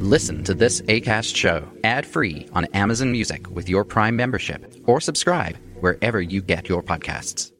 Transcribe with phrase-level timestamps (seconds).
[0.00, 5.00] Listen to this ACAST show ad free on Amazon Music with your Prime membership or
[5.00, 7.52] subscribe wherever you get your podcasts.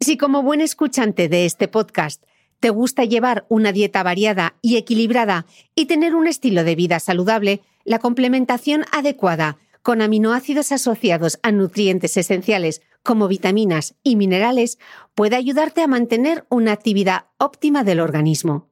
[0.00, 2.22] Si como buen escuchante de este podcast
[2.60, 5.44] te gusta llevar una dieta variada y equilibrada
[5.74, 12.16] y tener un estilo de vida saludable, la complementación adecuada con aminoácidos asociados a nutrientes
[12.16, 14.78] esenciales como vitaminas y minerales
[15.14, 18.70] puede ayudarte a mantener una actividad óptima del organismo.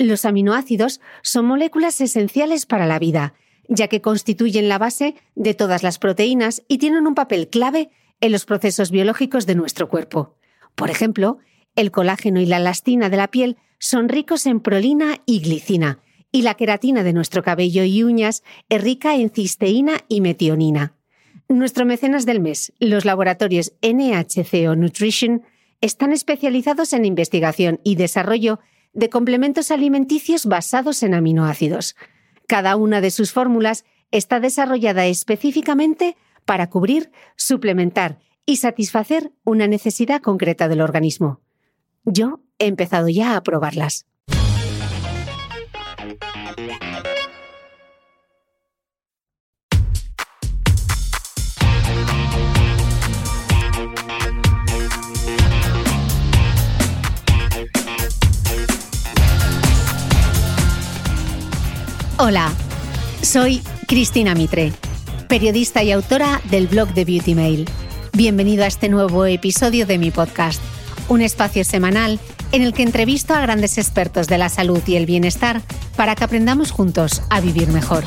[0.00, 3.34] Los aminoácidos son moléculas esenciales para la vida,
[3.68, 7.90] ya que constituyen la base de todas las proteínas y tienen un papel clave
[8.22, 10.38] en los procesos biológicos de nuestro cuerpo.
[10.74, 11.36] Por ejemplo,
[11.76, 15.98] el colágeno y la elastina de la piel son ricos en prolina y glicina,
[16.32, 20.94] y la queratina de nuestro cabello y uñas es rica en cisteína y metionina.
[21.46, 25.42] Nuestro mecenas del mes, los laboratorios NHCO Nutrition,
[25.82, 28.60] están especializados en investigación y desarrollo
[28.92, 31.96] de complementos alimenticios basados en aminoácidos.
[32.46, 40.20] Cada una de sus fórmulas está desarrollada específicamente para cubrir, suplementar y satisfacer una necesidad
[40.20, 41.40] concreta del organismo.
[42.04, 44.06] Yo he empezado ya a probarlas.
[62.22, 62.52] Hola,
[63.22, 64.74] soy Cristina Mitre,
[65.26, 67.66] periodista y autora del blog de Beauty Mail.
[68.12, 70.60] Bienvenido a este nuevo episodio de mi podcast,
[71.08, 72.20] un espacio semanal
[72.52, 75.62] en el que entrevisto a grandes expertos de la salud y el bienestar
[75.96, 78.04] para que aprendamos juntos a vivir mejor.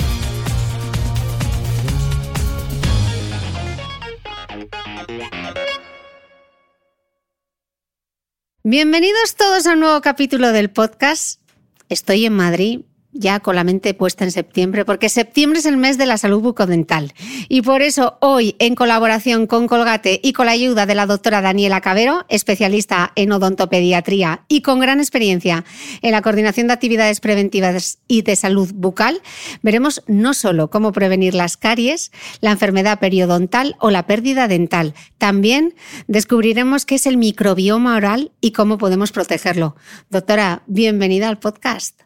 [8.61, 11.41] Bienvenidos todos a un nuevo capítulo del podcast.
[11.89, 12.81] Estoy en Madrid
[13.13, 16.41] ya con la mente puesta en septiembre, porque septiembre es el mes de la salud
[16.41, 17.13] bucodental.
[17.47, 21.41] Y por eso hoy, en colaboración con Colgate y con la ayuda de la doctora
[21.41, 25.63] Daniela Cabero, especialista en odontopediatría y con gran experiencia
[26.01, 29.21] en la coordinación de actividades preventivas y de salud bucal,
[29.61, 35.75] veremos no solo cómo prevenir las caries, la enfermedad periodontal o la pérdida dental, también
[36.07, 39.75] descubriremos qué es el microbioma oral y cómo podemos protegerlo.
[40.09, 42.01] Doctora, bienvenida al podcast.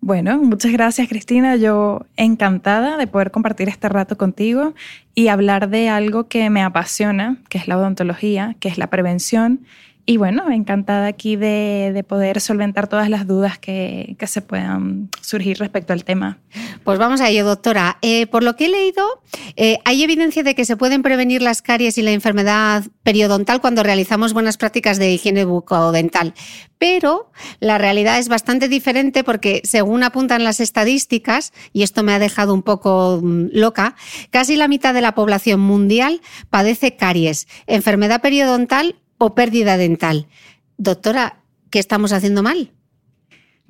[0.00, 1.56] Bueno, muchas gracias Cristina.
[1.56, 4.74] Yo encantada de poder compartir este rato contigo
[5.14, 9.60] y hablar de algo que me apasiona, que es la odontología, que es la prevención
[10.08, 15.92] y bueno, encantada aquí de, poder solventar todas las dudas que, se puedan surgir respecto
[15.92, 16.38] al tema.
[16.84, 17.98] Pues vamos a ello, doctora.
[18.02, 19.04] Eh, por lo que he leído,
[19.56, 23.82] eh, hay evidencia de que se pueden prevenir las caries y la enfermedad periodontal cuando
[23.82, 26.34] realizamos buenas prácticas de higiene bucodental.
[26.78, 32.20] Pero la realidad es bastante diferente porque, según apuntan las estadísticas, y esto me ha
[32.20, 33.96] dejado un poco mm, loca,
[34.30, 40.26] casi la mitad de la población mundial padece caries, enfermedad periodontal o pérdida dental.
[40.78, 41.40] Doctora,
[41.70, 42.72] ¿qué estamos haciendo mal?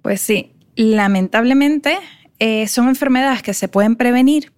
[0.03, 1.99] Pues sí, lamentablemente
[2.39, 4.53] eh, son enfermedades que se pueden prevenir,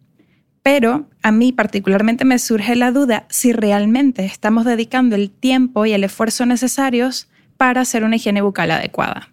[0.62, 5.92] pero a mí particularmente me surge la duda si realmente estamos dedicando el tiempo y
[5.92, 9.30] el esfuerzo necesarios para hacer una higiene bucal adecuada.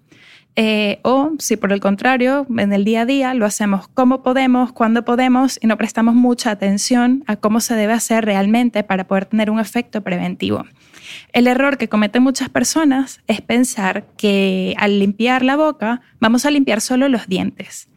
[0.57, 4.71] Eh, o si por el contrario, en el día a día lo hacemos como podemos,
[4.71, 9.25] cuando podemos y no prestamos mucha atención a cómo se debe hacer realmente para poder
[9.25, 10.63] tener un efecto preventivo.
[11.35, 16.50] El error que cometen muchas personas es pensar que al limpiar la boca vamos a
[16.50, 17.90] limpiar solo los dientes.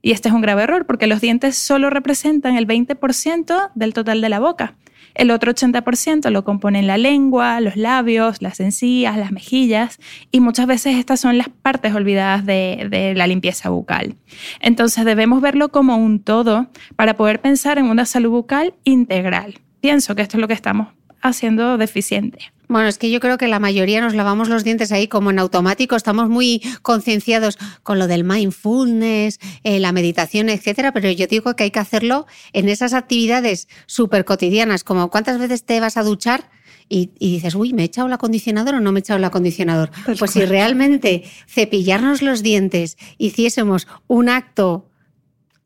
[0.00, 4.22] Y este es un grave error porque los dientes solo representan el 20% del total
[4.22, 4.76] de la boca.
[5.14, 9.98] El otro 80% lo componen la lengua, los labios, las encías, las mejillas
[10.30, 14.14] y muchas veces estas son las partes olvidadas de, de, la limpieza bucal.
[14.58, 19.60] Entonces debemos verlo como un todo para poder pensar en una salud bucal integral.
[19.82, 20.88] Pienso que esto es lo que estamos
[21.20, 22.55] haciendo deficiente.
[22.68, 25.38] Bueno, es que yo creo que la mayoría nos lavamos los dientes ahí como en
[25.38, 31.54] automático, estamos muy concienciados con lo del mindfulness, eh, la meditación, etcétera, pero yo digo
[31.54, 36.02] que hay que hacerlo en esas actividades súper cotidianas, como cuántas veces te vas a
[36.02, 36.50] duchar
[36.88, 39.90] y, dices, uy, ¿me he echado el acondicionador o no me he echado el acondicionador?
[40.18, 44.88] pues si realmente cepillarnos los dientes hiciésemos un acto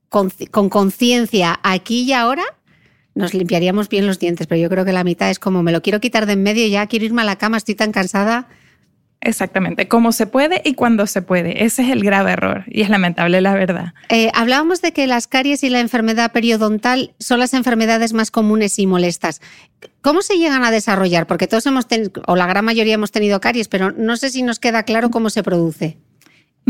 [0.08, 2.42] con conciencia aquí y ahora,
[3.14, 5.82] nos limpiaríamos bien los dientes, pero yo creo que la mitad es como me lo
[5.82, 8.48] quiero quitar de en medio, ya quiero irme a la cama, estoy tan cansada.
[9.22, 11.64] Exactamente, como se puede y cuando se puede.
[11.64, 13.92] Ese es el grave error y es lamentable la verdad.
[14.08, 18.78] Eh, hablábamos de que las caries y la enfermedad periodontal son las enfermedades más comunes
[18.78, 19.42] y molestas.
[20.00, 21.26] ¿Cómo se llegan a desarrollar?
[21.26, 24.42] Porque todos hemos tenido, o la gran mayoría hemos tenido caries, pero no sé si
[24.42, 25.98] nos queda claro cómo se produce.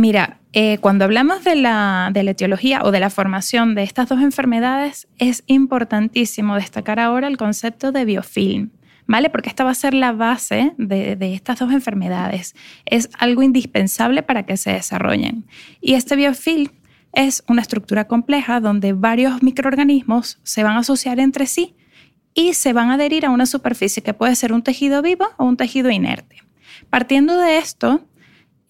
[0.00, 4.08] Mira, eh, cuando hablamos de la, de la etiología o de la formación de estas
[4.08, 8.70] dos enfermedades, es importantísimo destacar ahora el concepto de biofilm.
[9.06, 9.28] ¿Vale?
[9.28, 12.54] Porque esta va a ser la base de, de, estas dos enfermedades.
[12.86, 15.44] Es algo indispensable para que se desarrollen.
[15.82, 16.70] Y este biofilm
[17.12, 21.74] es una estructura compleja donde varios microorganismos se van a asociar entre sí
[22.32, 25.44] y se van a adherir a una superficie que puede ser un tejido vivo o
[25.44, 26.36] un tejido inerte.
[26.88, 28.06] Partiendo de esto,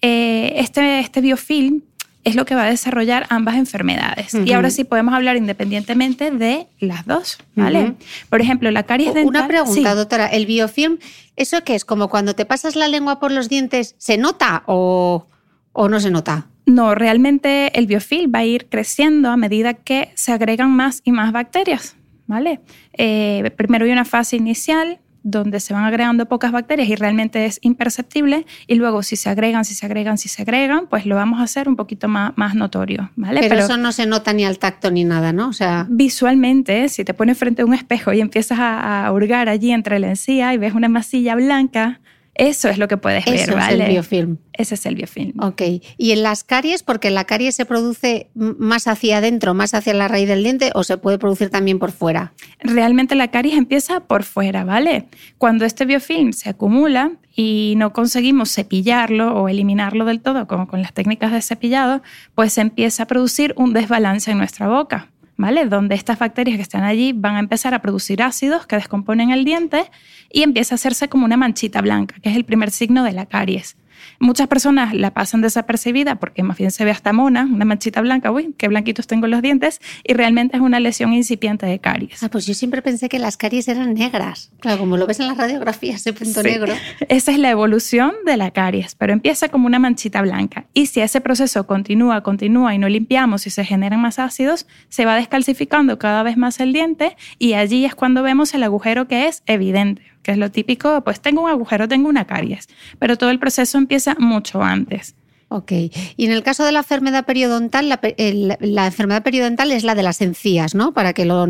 [0.03, 1.83] eh, este, este biofilm
[2.23, 4.35] es lo que va a desarrollar ambas enfermedades.
[4.35, 7.95] Y ahora sí podemos hablar independientemente de las dos, ¿vale?
[8.29, 9.29] Por ejemplo, la caries dental...
[9.29, 10.27] Una pregunta, doctora.
[10.27, 10.99] ¿El biofilm,
[11.37, 11.85] eso qué es?
[11.85, 15.27] ¿Como cuando te pasas la lengua por los dientes, se nota o,
[15.73, 16.47] o no se nota?
[16.67, 21.13] No, realmente el biofilm va a ir creciendo a medida que se agregan más y
[21.13, 22.61] más bacterias, ¿vale?
[22.93, 27.59] Eh, primero hay una fase inicial donde se van agregando pocas bacterias y realmente es
[27.63, 31.41] imperceptible y luego si se agregan, si se agregan, si se agregan, pues lo vamos
[31.41, 33.41] a hacer un poquito más, más notorio, ¿vale?
[33.49, 35.49] Pero, eso no se nota ni al tacto ni nada, ¿no?
[35.49, 35.87] O sea...
[35.89, 39.99] Visualmente, si te pones frente a un espejo y empiezas a, a hurgar allí entre
[39.99, 42.01] la encía y ves una masilla blanca,
[42.41, 43.75] eso es lo que puedes ver, ¿vale?
[43.75, 44.39] Es el biofilm.
[44.55, 45.39] Ese es el biofilm.
[45.41, 45.61] Ok.
[45.99, 50.09] ¿Y en las caries, porque la caries se produce más hacia adentro, más hacia la
[50.09, 52.33] raíz del diente, o se puede producir también por fuera?
[52.61, 55.09] Realmente la caries empieza por fuera, ¿vale?
[55.37, 60.81] Cuando este biofilm se acumula y no conseguimos cepillarlo o eliminarlo del todo, como con
[60.81, 62.03] las técnicas de cepillado,
[62.35, 65.11] pues se empieza a producir un desbalance en nuestra boca.
[65.41, 65.65] ¿Vale?
[65.67, 69.45] Donde estas bacterias que están allí van a empezar a producir ácidos que descomponen el
[69.45, 69.91] diente
[70.31, 73.27] y empieza a hacerse como una manchita blanca, que es el primer signo de la
[73.27, 73.77] caries.
[74.19, 78.31] Muchas personas la pasan desapercibida porque más bien se ve hasta mona, una manchita blanca,
[78.31, 82.23] uy, qué blanquitos tengo los dientes, y realmente es una lesión incipiente de caries.
[82.23, 84.51] Ah, pues yo siempre pensé que las caries eran negras.
[84.61, 86.75] Claro, como lo ves en las radiografías, ese punto negro.
[87.09, 90.67] Esa es la evolución de la caries, pero empieza como una manchita blanca.
[90.75, 95.05] Y si ese proceso continúa, continúa y no limpiamos y se generan más ácidos, se
[95.05, 99.27] va descalcificando cada vez más el diente y allí es cuando vemos el agujero que
[99.27, 102.69] es evidente que es lo típico, pues tengo un agujero, tengo una caries,
[102.99, 105.15] pero todo el proceso empieza mucho antes.
[105.53, 105.73] Ok.
[106.17, 110.21] Y en el caso de la enfermedad periodontal, la, enfermedad periodontal es la de las
[110.21, 110.93] encías, ¿no?
[110.93, 111.45] Para que lo,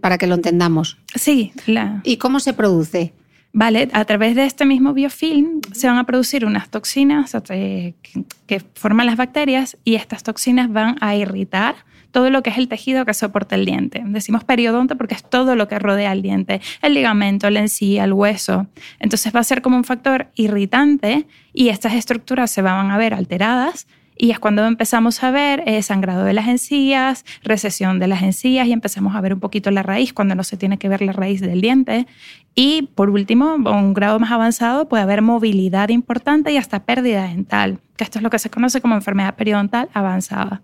[0.00, 0.98] para que lo entendamos.
[1.16, 1.52] Sí.
[2.04, 3.14] ¿Y cómo se produce?
[3.52, 7.32] Vale, a través de este mismo biofilm se van a producir unas toxinas
[8.46, 11.74] que forman las bacterias y estas toxinas van a irritar
[12.12, 14.02] todo lo que es el tejido que soporta el diente.
[14.06, 18.12] Decimos periodonto porque es todo lo que rodea el diente, el ligamento, la encía, el
[18.12, 18.68] hueso.
[19.00, 23.14] Entonces va a ser como un factor irritante y estas estructuras se van a ver
[23.14, 23.86] alteradas
[24.16, 28.66] y es cuando empezamos a ver eh, sangrado de las encías, recesión de las encías
[28.66, 31.12] y empezamos a ver un poquito la raíz cuando no se tiene que ver la
[31.12, 32.06] raíz del diente.
[32.54, 37.80] Y por último, un grado más avanzado puede haber movilidad importante y hasta pérdida dental,
[37.96, 40.62] que esto es lo que se conoce como enfermedad periodontal avanzada.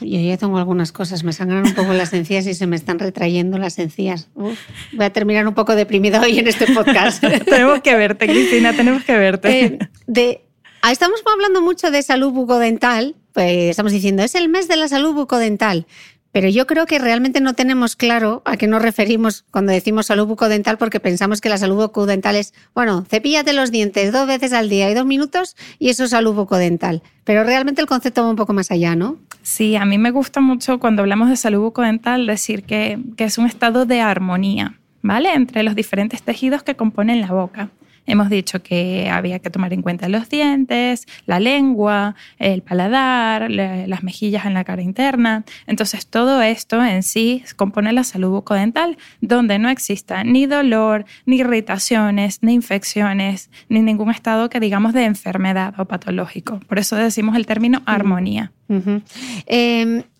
[0.00, 2.98] Yo ya tengo algunas cosas, me sangran un poco las encías y se me están
[2.98, 4.28] retrayendo las encías.
[4.34, 4.56] voy
[5.00, 7.22] a terminar un poco deprimida hoy en este podcast.
[7.44, 9.64] tenemos que verte, Cristina, tenemos que verte.
[9.64, 10.44] Eh, de,
[10.82, 14.88] ah, estamos hablando mucho de salud bucodental, pues estamos diciendo, es el mes de la
[14.88, 15.86] salud bucodental.
[16.32, 20.26] Pero yo creo que realmente no tenemos claro a qué nos referimos cuando decimos salud
[20.26, 24.68] bucodental, porque pensamos que la salud bucodental es, bueno, cepíllate los dientes dos veces al
[24.68, 27.02] día y dos minutos y eso es salud bucodental.
[27.24, 29.16] Pero realmente el concepto va un poco más allá, ¿no?
[29.42, 33.38] Sí, a mí me gusta mucho cuando hablamos de salud bucodental decir que, que es
[33.38, 35.32] un estado de armonía, ¿vale?
[35.32, 37.70] Entre los diferentes tejidos que componen la boca.
[38.08, 44.02] Hemos dicho que había que tomar en cuenta los dientes, la lengua, el paladar, las
[44.02, 45.44] mejillas en la cara interna.
[45.66, 51.36] Entonces, todo esto en sí compone la salud bucodental, donde no exista ni dolor, ni
[51.36, 56.60] irritaciones, ni infecciones, ni ningún estado que digamos de enfermedad o patológico.
[56.66, 58.52] Por eso decimos el término armonía.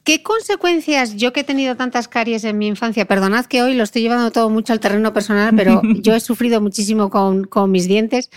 [0.09, 3.85] ¿Qué consecuencias, yo que he tenido tantas caries en mi infancia, perdonad que hoy lo
[3.85, 8.31] estoy llevando todo mucho al terreno personal, pero yo he sufrido muchísimo con, mis dientes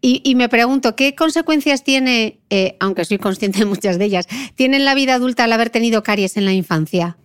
[0.00, 4.78] y, me pregunto, ¿qué consecuencias tiene, eh, aunque soy consciente de muchas de ellas, tiene
[4.78, 7.18] en la vida adulta al haber tenido caries en la infancia?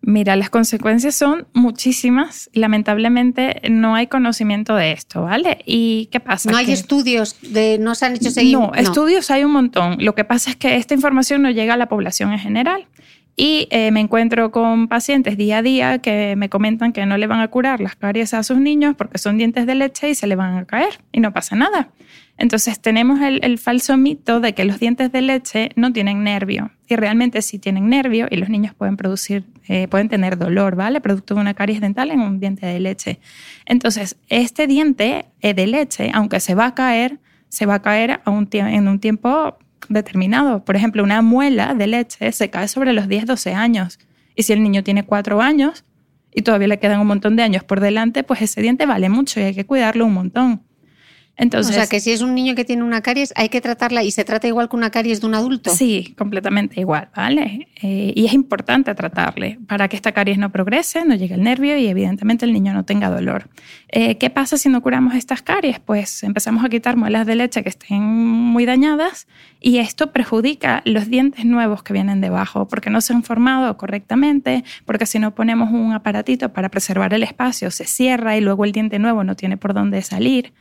[0.00, 2.50] Mira, las consecuencias son muchísimas.
[2.52, 5.58] Lamentablemente no hay conocimiento de esto, ¿vale?
[5.66, 6.52] ¿Y qué pasa?
[6.52, 8.76] No hay estudios, de, no se han hecho seguimiento.
[8.76, 9.96] no, estudios hay un montón.
[9.98, 12.86] Lo que pasa es que esta información no llega a la población en general.
[13.42, 17.26] Y eh, me encuentro con pacientes día a día que me comentan que no le
[17.26, 20.26] van a curar las caries a sus niños porque son dientes de leche y se
[20.26, 21.88] le van a caer y no pasa nada.
[22.36, 26.96] Entonces tenemos el, falso mito de que los dientes de leche no tienen nervio y
[26.96, 31.00] realmente sí tienen nervio y los niños pueden producir, eh, pueden tener dolor, ¿vale?
[31.00, 33.20] Producto de una caries dental en un diente de leche.
[33.64, 38.20] Entonces este diente eh, de leche, aunque se va a caer, se va a caer
[38.26, 39.56] en un tiempo
[39.88, 40.64] determinado.
[40.64, 43.98] Por ejemplo, una muela de leche se cae sobre los 10, 12 años.
[44.34, 45.84] Y si el niño tiene 4 años
[46.32, 49.40] y todavía le quedan un montón de años por delante, pues ese diente vale mucho
[49.40, 50.62] y hay que cuidarlo un montón.
[51.40, 54.04] Entonces, o sea, que si es un niño que tiene una caries, hay que tratarla
[54.04, 55.70] y se trata igual que una caries de un adulto.
[55.70, 57.68] Sí, completamente igual, ¿vale?
[57.80, 61.78] Eh, y es importante tratarle para que esta caries no progrese, no llegue al nervio
[61.78, 63.48] y evidentemente el niño no tenga dolor.
[63.88, 65.80] Eh, ¿Qué pasa si no curamos estas caries?
[65.80, 69.26] Pues empezamos a quitar muelas de leche que estén muy dañadas
[69.60, 74.62] y esto perjudica los dientes nuevos que vienen debajo porque no se han formado correctamente,
[74.84, 78.72] porque si no ponemos un aparatito para preservar el espacio, se cierra y luego el
[78.72, 80.52] diente nuevo no tiene por dónde salir.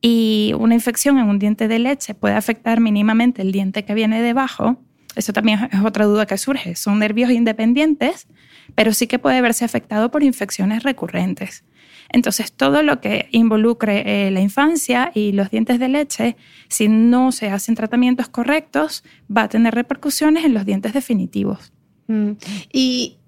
[0.00, 4.22] Y una infección en un diente de leche puede afectar mínimamente el diente que viene
[4.22, 4.78] debajo.
[5.16, 6.74] Eso también es otra duda que surge.
[6.76, 8.26] Son nervios independientes,
[8.74, 11.64] pero sí que puede verse afectado por infecciones recurrentes.
[12.12, 16.36] Entonces, todo lo que involucre eh, la infancia y los dientes de leche,
[16.68, 19.04] si no se hacen tratamientos correctos,
[19.34, 21.72] va a tener repercusiones en los dientes definitivos.
[22.08, 22.32] Mm.
[22.72, 23.18] Y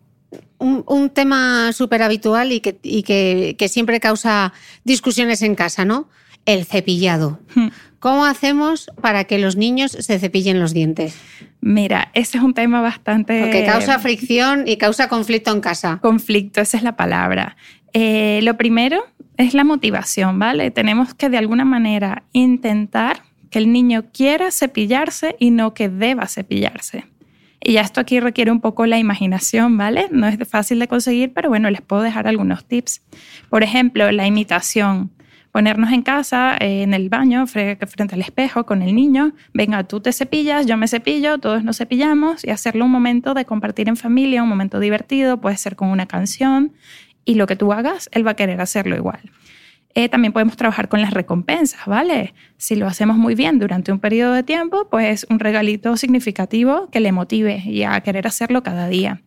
[0.58, 4.52] un, tema súper habitual y, que, y que, que siempre causa
[4.84, 6.08] discusiones en casa, ¿no?
[6.46, 7.40] El cepillado.
[7.54, 7.68] Hmm.
[7.99, 11.16] ¿Cómo hacemos para que los niños se cepillen los dientes?
[11.61, 13.40] Mira, ese es un tema bastante...
[13.40, 16.00] Porque causa fricción y causa conflicto en casa.
[16.02, 17.56] Conflicto, esa es la palabra.
[17.92, 19.04] Eh, lo primero
[19.37, 20.72] es la motivación, ¿vale?
[20.72, 26.26] Tenemos que de alguna manera intentar que el niño quiera cepillarse y no que deba
[26.26, 27.04] cepillarse.
[27.61, 30.08] Y ya esto aquí requiere un poco la imaginación, ¿vale?
[30.11, 33.02] No es fácil de conseguir, pero bueno, les puedo dejar algunos tips.
[33.49, 35.12] Por ejemplo, la imitación
[35.52, 40.00] ponernos en casa, eh, en el baño, frente al espejo con el niño, venga, tú
[40.00, 43.97] te cepillas, yo me cepillo, todos nos cepillamos y hacerlo un momento de compartir en
[43.97, 46.73] familia, un momento divertido, puede ser con una canción
[47.25, 49.21] y lo que tú hagas, él va a querer hacerlo igual.
[49.94, 52.32] Eh, también podemos trabajar con las recompensas, ¿vale?
[52.56, 57.00] Si lo hacemos muy bien durante un periodo de tiempo, pues un regalito significativo que
[57.00, 59.21] le motive y a querer hacerlo cada día.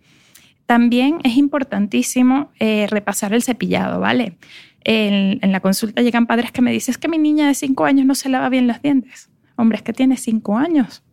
[0.65, 4.38] También es importantísimo eh, repasar el cepillado, ¿vale?
[4.86, 8.15] En, la consulta llegan padres que me dicen, que mi niña de 5 años no
[8.15, 9.30] se lava bien los dientes.
[9.58, 11.04] Hombre, es que tiene 5 años.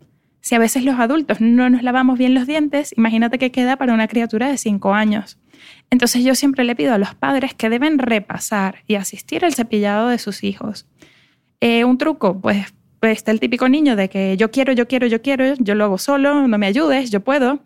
[0.41, 3.95] Si a veces los adultos no nos lavamos bien los dientes, imagínate qué queda para
[3.95, 5.39] una criatura de 5 años.
[5.91, 10.09] Entonces yo siempre le pido a los padres que deben repasar y asistir al cepillado
[10.09, 10.87] de sus hijos.
[11.61, 15.07] Eh, un truco, pues, pues está el típico niño de que yo quiero, yo quiero,
[15.07, 17.61] yo quiero, yo lo hago solo, no me ayudes, yo puedo.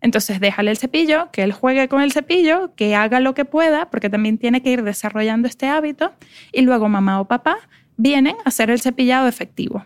[0.00, 3.90] Entonces déjale el cepillo, que él juegue con el cepillo, que haga lo que pueda,
[3.90, 6.12] porque también tiene que ir desarrollando este hábito,
[6.52, 7.56] y luego mamá o papá
[7.96, 9.84] vienen a hacer el cepillado efectivo,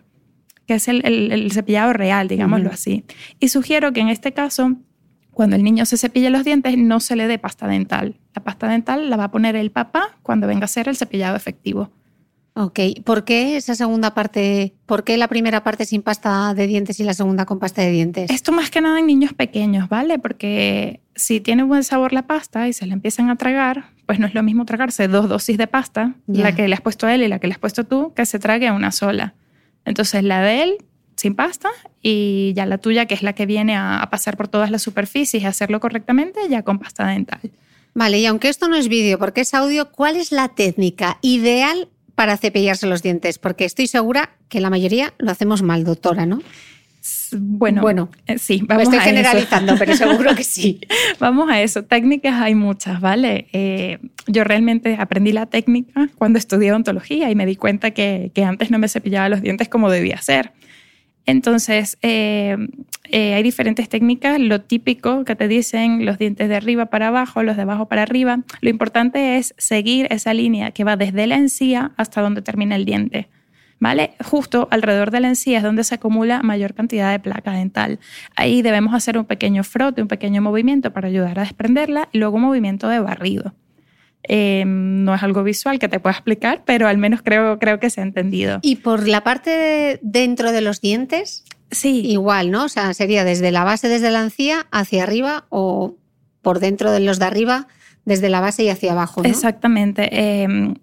[0.67, 3.05] que es el, cepillado real, digámoslo así.
[3.41, 4.77] Y sugiero que en este caso,
[5.33, 8.21] cuando el niño se cepille los dientes, no se le dé pasta dental.
[8.35, 11.37] La pasta dental la va a poner el papá cuando venga a hacer el cepillado
[11.37, 11.91] efectivo.
[12.55, 17.01] Ok, ¿por qué esa segunda parte, por qué la primera parte sin pasta de dientes
[17.01, 18.31] y la segunda con pasta de dientes?
[18.31, 20.19] Esto más que nada en niños pequeños, ¿vale?
[20.19, 24.27] Porque si tiene buen sabor la pasta y se la empiezan a tragar, pues no
[24.27, 27.23] es lo mismo tragarse dos dosis de pasta, la que le has puesto a él
[27.23, 29.35] y la que le has puesto tú, que se trague a una sola.
[29.87, 30.77] Entonces la de él
[31.17, 31.71] sin pasta
[32.03, 34.83] y ya la tuya, que es la que viene a, a pasar por todas las
[34.83, 37.41] superficies y hacerlo correctamente, ya con pasta dental.
[37.95, 41.89] Vale, y aunque esto no es vídeo, porque es audio, ¿cuál es la técnica ideal
[42.15, 43.39] para cepillarse los dientes?
[43.39, 46.41] Porque estoy segura que la mayoría lo hacemos mal, doctora, ¿no?
[47.33, 50.81] Bueno, bueno eh, sí, vamos estoy generalizando, pero seguro que sí.
[51.19, 51.83] vamos a eso.
[51.83, 53.49] Técnicas hay muchas, ¿vale?
[53.53, 58.45] Eh, yo realmente aprendí la técnica cuando estudié odontología y me di cuenta que, que
[58.45, 60.53] antes no me cepillaba los dientes como debía ser.
[61.27, 62.57] Entonces, eh,
[63.11, 64.41] eh, hay diferentes técnicas.
[64.41, 68.03] Lo típico que te dicen los dientes de arriba para abajo, los de abajo para
[68.03, 68.41] arriba.
[68.61, 72.85] Lo importante es seguir esa línea que va desde la encía hasta donde termina el
[72.85, 73.29] diente.
[73.79, 74.15] ¿Vale?
[74.25, 77.99] Justo alrededor de la encía es donde se acumula mayor cantidad de placa dental.
[78.37, 82.37] Ahí debemos hacer un pequeño frote, un pequeño movimiento para ayudar a desprenderla y luego
[82.37, 83.55] un movimiento de barrido.
[84.25, 87.91] Em, no es algo visual que te pueda explicar, pero al menos creo, creo que
[87.91, 88.61] se ha entendido.
[88.63, 91.45] ¿Y por la parte dentro de los dientes?
[91.71, 92.03] Sí.
[92.07, 92.65] Igual, ¿no?
[92.65, 95.97] O sea, sería desde la base, desde la encía, hacia arriba o
[96.41, 97.67] por dentro de los de arriba,
[98.05, 99.23] desde la base y hacia abajo.
[99.23, 99.29] ¿no?
[99.29, 100.43] Exactamente.
[100.43, 100.75] Em,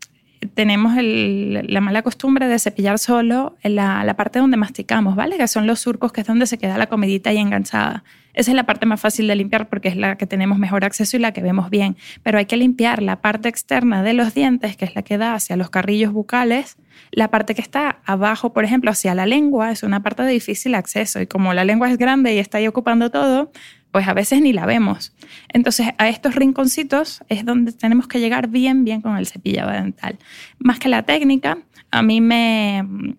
[0.53, 5.37] tenemos la mala costumbre de cepillar solo la, la, parte donde masticamos, ¿vale?
[5.37, 8.03] Que son los surcos, que es donde se queda la comidita ahí enganchada.
[8.33, 11.17] Esa es la parte más fácil de limpiar porque es la que tenemos mejor acceso
[11.17, 11.97] y la que vemos bien.
[12.23, 15.33] Pero hay que limpiar la parte externa de los dientes, que es la que da
[15.33, 16.77] hacia los carrillos bucales.
[17.11, 20.75] La parte que está abajo, por ejemplo, hacia la lengua, es una parte de difícil
[20.75, 21.21] acceso.
[21.21, 23.51] Y como la lengua es grande y está ahí ocupando todo,
[23.91, 25.13] pues a veces ni la vemos.
[25.51, 30.17] Entonces, a estos rinconcitos es donde tenemos que llegar bien, bien con el cepillado dental.
[30.59, 31.57] Más que la técnica,
[31.91, 33.15] a mí me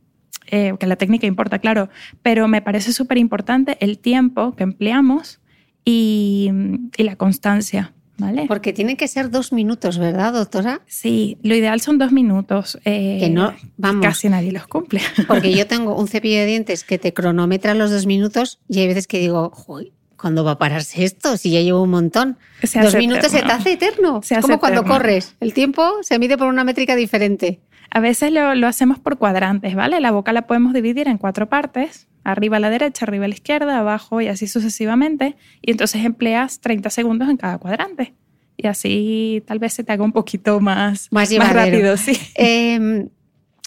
[0.50, 1.88] eh, que la técnica importa, claro,
[2.22, 5.40] pero me parece súper importante el tiempo que empleamos
[5.84, 6.50] y,
[6.96, 7.92] y la constancia.
[8.20, 8.44] ¿Vale?
[8.46, 10.82] Porque tienen que ser dos minutos, ¿verdad, doctora?
[10.86, 12.78] Sí, lo ideal son dos minutos.
[12.84, 14.04] Eh, que no, vamos.
[14.04, 15.00] Casi nadie los cumple.
[15.26, 18.88] Porque yo tengo un cepillo de dientes que te cronometra los dos minutos y hay
[18.88, 19.52] veces que digo,
[20.18, 21.38] ¿cuándo va a pararse esto?
[21.38, 22.36] Si ya llevo un montón.
[22.82, 24.20] Dos minutos se te hace eterno.
[24.22, 25.34] Se como cuando corres.
[25.40, 27.60] El tiempo se mide por una métrica diferente.
[27.90, 30.00] A veces lo, lo, hacemos por cuadrantes, ¿vale?
[30.00, 32.08] La boca la podemos dividir en cuatro partes.
[32.22, 35.36] Arriba a la derecha, arriba a la izquierda, abajo y así sucesivamente.
[35.62, 38.14] Y entonces empleas 30 segundos en cada cuadrante.
[38.56, 41.96] Y así tal vez se te haga un poquito más, más, más rápido.
[41.96, 42.12] Sí.
[42.36, 43.08] Eh,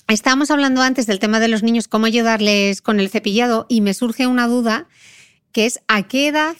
[0.08, 3.94] estábamos hablando antes del tema de los niños, cómo ayudarles con el cepillado y me
[3.94, 4.88] surge una duda
[5.52, 6.56] que es ¿a qué edad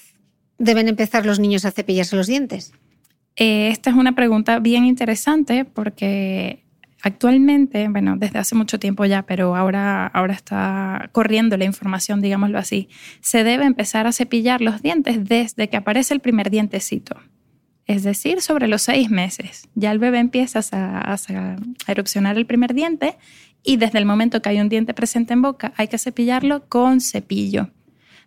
[0.58, 2.74] deben empezar los niños a cepillarse los dientes?
[3.36, 6.63] Eh, esta es una pregunta bien interesante porque
[7.04, 12.58] actualmente, bueno, desde hace mucho tiempo ya, pero ahora, ahora está corriendo la información, digámoslo
[12.58, 12.88] así,
[13.20, 17.18] se debe empezar a cepillar los dientes desde que aparece el primer dientecito.
[17.86, 19.68] Es decir, sobre los seis meses.
[19.76, 21.58] Ya el bebé empieza a, a,
[21.88, 23.18] erupcionar el primer diente
[23.62, 27.02] y desde el momento que hay un diente presente en boca hay que cepillarlo con
[27.02, 27.70] cepillo.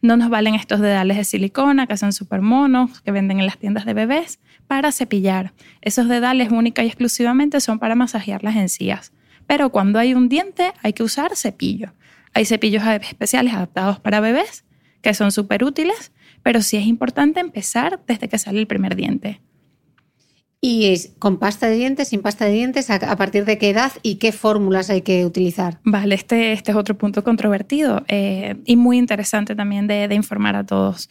[0.03, 3.57] No nos valen estos dedales de silicona que son súper monos, que venden en las
[3.57, 5.53] tiendas de bebés, para cepillar.
[5.81, 9.13] Esos dedales única y exclusivamente son para masajear las encías.
[9.47, 11.93] Pero cuando hay un diente hay que usar cepillo.
[12.35, 14.65] Hay cepillos especiales adaptados para bebés
[15.07, 16.11] que son súper útiles,
[16.43, 19.41] pero sí es importante empezar desde que sale el primer diente.
[20.61, 22.91] ¿Y es con pasta de dientes, sin pasta de dientes?
[22.91, 25.79] ¿A partir de qué edad y qué fórmulas hay que utilizar?
[25.85, 30.57] Vale, este, este es otro punto controvertido eh, y muy interesante también de, de informar
[30.57, 31.09] a todos.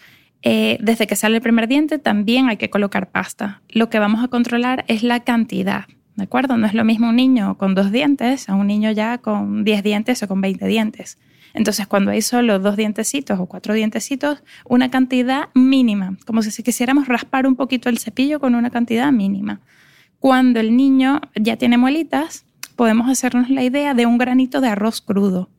[0.47, 3.63] Eh, desde que sale el primer diente también hay que colocar pasta.
[3.67, 5.85] Lo que vamos a controlar es la cantidad,
[6.15, 6.55] ¿de acuerdo?
[6.55, 9.81] No es lo mismo un niño con dos dientes a un niño ya con 10
[9.81, 11.17] dientes o con 20 dientes.
[11.55, 17.07] Entonces, cuando hay solo dos dientecitos o cuatro dientecitos, una cantidad mínima, como si quisiéramos
[17.07, 19.61] raspar un poquito el cepillo con una cantidad mínima.
[20.19, 25.01] Cuando el niño ya tiene muelitas, podemos hacernos la idea de un granito de arroz
[25.01, 25.49] crudo.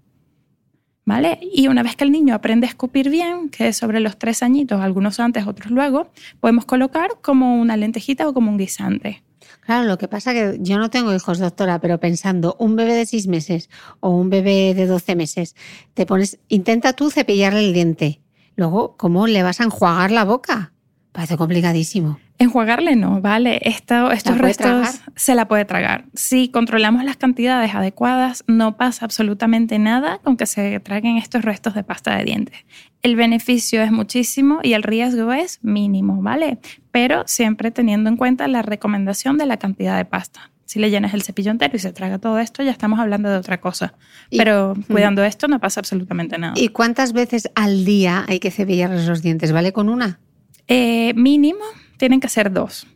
[1.07, 1.38] ¿Vale?
[1.40, 4.42] Y una vez que el niño aprende a escupir bien, que es sobre los tres
[4.42, 9.23] añitos, algunos antes, otros luego, podemos colocar como una lentejita o como un guisante.
[9.61, 13.07] Claro, lo que pasa que yo no tengo hijos, doctora, pero pensando, un bebé de
[13.07, 15.55] seis meses o un bebé de doce meses,
[15.95, 18.21] te pones, intenta tú cepillarle el diente.
[18.57, 20.73] Luego, ¿cómo le vas a enjuagar la boca?
[21.12, 22.19] Parece complicadísimo.
[22.38, 23.61] Enjuagarle no, ¿vale?
[23.62, 26.05] Esto, estos restos se la puede tragar.
[26.14, 31.75] Si controlamos las cantidades adecuadas, no pasa absolutamente nada con que se traguen estos restos
[31.75, 32.59] de pasta de dientes.
[33.03, 36.59] El beneficio es muchísimo y el riesgo es mínimo, ¿vale?
[36.90, 40.51] Pero siempre teniendo en cuenta la recomendación de la cantidad de pasta.
[40.66, 43.37] Si le llenas el cepillo entero y se traga todo esto, ya estamos hablando de
[43.37, 43.94] otra cosa.
[44.31, 46.55] Pero cuidando esto no pasa absolutamente nada.
[46.57, 49.53] ¿Y cuántas veces al día hay que cepillar los dientes?
[49.53, 50.18] ¿Vale con una?
[50.66, 51.64] Eh, mínimo
[51.97, 52.87] tienen que ser dos,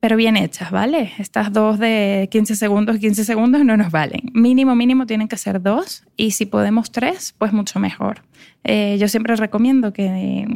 [0.00, 1.12] pero bien hechas, ¿vale?
[1.18, 4.30] Estas dos de 15 segundos, 15 segundos no nos valen.
[4.32, 8.22] Mínimo, mínimo tienen que ser dos y si podemos tres, pues mucho mejor.
[8.64, 10.46] Eh, yo siempre recomiendo que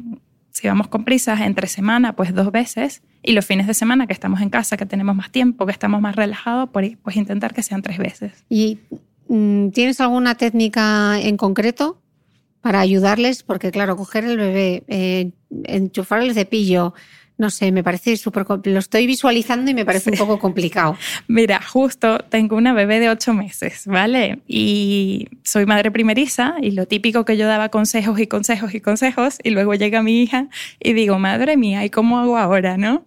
[0.50, 4.12] si vamos con prisas entre semana, pues dos veces y los fines de semana que
[4.12, 7.82] estamos en casa, que tenemos más tiempo, que estamos más relajados, pues intentar que sean
[7.82, 8.44] tres veces.
[8.48, 8.78] ¿Y
[9.28, 12.00] mm, tienes alguna técnica en concreto?
[12.64, 15.32] para ayudarles, porque claro, coger el bebé, eh,
[15.64, 16.94] enchufar el cepillo,
[17.36, 18.46] no sé, me parece súper...
[18.64, 20.96] Lo estoy visualizando y me parece un poco complicado.
[21.28, 24.38] Mira, justo tengo una bebé de ocho meses, ¿vale?
[24.46, 29.38] Y soy madre primeriza y lo típico que yo daba consejos y consejos y consejos
[29.42, 33.04] y luego llega mi hija y digo, madre mía, ¿y cómo hago ahora, no?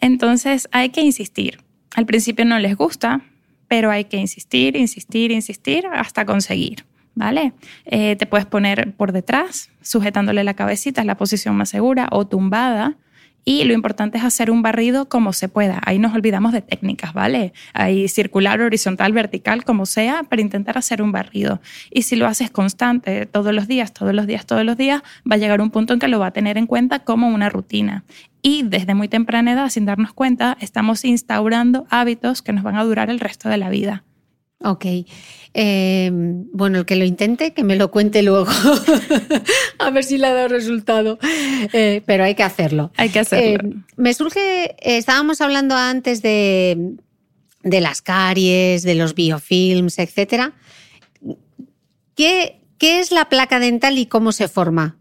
[0.00, 1.60] Entonces hay que insistir.
[1.94, 3.22] Al principio no les gusta,
[3.68, 6.84] pero hay que insistir, insistir, insistir hasta conseguir.
[7.14, 7.52] ¿vale?
[7.84, 12.26] Eh, te puedes poner por detrás, sujetándole la cabecita, es la posición más segura, o
[12.26, 12.96] tumbada.
[13.44, 15.80] Y lo importante es hacer un barrido como se pueda.
[15.84, 17.52] Ahí nos olvidamos de técnicas, ¿vale?
[17.74, 21.60] Ahí circular, horizontal, vertical, como sea, para intentar hacer un barrido.
[21.90, 25.34] Y si lo haces constante, todos los días, todos los días, todos los días, va
[25.34, 28.04] a llegar un punto en que lo va a tener en cuenta como una rutina.
[28.42, 32.84] Y desde muy temprana edad, sin darnos cuenta, estamos instaurando hábitos que nos van a
[32.84, 34.04] durar el resto de la vida.
[34.64, 34.86] Ok.
[35.54, 38.50] Eh, bueno, el que lo intente, que me lo cuente luego.
[39.78, 41.18] a ver si le ha dado resultado.
[41.72, 42.92] Eh, pero hay que hacerlo.
[42.96, 43.68] Hay que hacerlo.
[43.68, 46.96] Eh, me surge, estábamos hablando antes de,
[47.62, 50.52] de, las caries, de los biofilms, etc.
[52.14, 54.96] ¿Qué, ¿Qué es la placa dental y cómo se forma?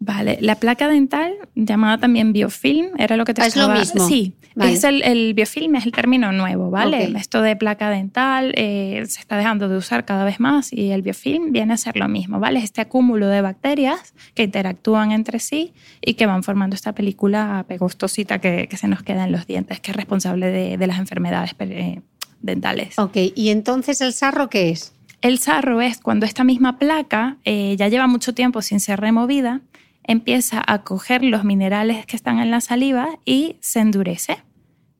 [0.00, 4.06] Vale, la placa dental, llamada también biofilm, era lo que te ah, Es lo mismo.
[4.06, 7.12] Sí, es el, biofilm es el término nuevo, ¿vale?
[7.16, 11.02] Esto de placa dental eh, se está dejando de usar cada vez más y el
[11.02, 12.60] biofilm viene a ser lo mismo, ¿vale?
[12.60, 18.38] Este acúmulo de bacterias que interactúan entre sí y que van formando esta película pegostosita
[18.40, 22.00] que, se nos queda en los dientes, que es responsable de, las enfermedades eh,
[22.40, 22.98] dentales.
[22.98, 24.94] Ok, ¿y entonces el sarro qué es?
[25.20, 29.62] El sarro es cuando esta misma placa eh, ya lleva mucho tiempo sin ser removida,
[30.08, 34.38] empieza a coger los minerales que están en la saliva y se endurece.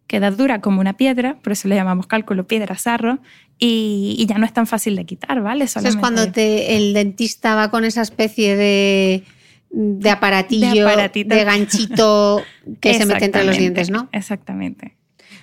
[0.07, 3.19] Queda dura como una piedra, por eso le llamamos cálculo piedra sarro,
[3.59, 5.65] y, ya no es tan fácil de quitar, ¿vale?
[5.65, 9.25] Eso es cuando el dentista va con esa especie de,
[9.71, 12.43] de aparatillo, de, ganchito
[12.81, 14.09] que se mete entre los dientes, ¿no?
[14.13, 14.95] Exactamente.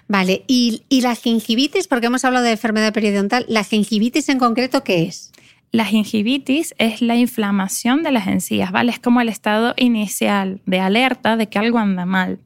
[0.07, 1.87] Vale, ¿Y, ¿Y, la gingivitis?
[1.87, 3.45] Porque hemos hablado de enfermedad periodontal.
[3.49, 5.31] ¿La gingivitis en concreto qué es?
[5.75, 8.93] La gingivitis es la inflamación de las encías, ¿vale?
[8.93, 12.39] Es como el estado inicial de alerta de que algo anda mal.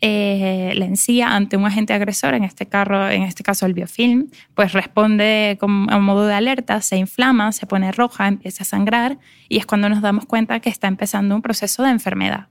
[0.00, 4.72] Eh, la encía ante un agente agresor, en este, en este caso el biofilm, pues
[4.72, 9.18] responde a un modo de alerta, se inflama, se pone roja, empieza a sangrar
[9.48, 12.46] y es cuando nos damos cuenta que está empezando un proceso de enfermedad.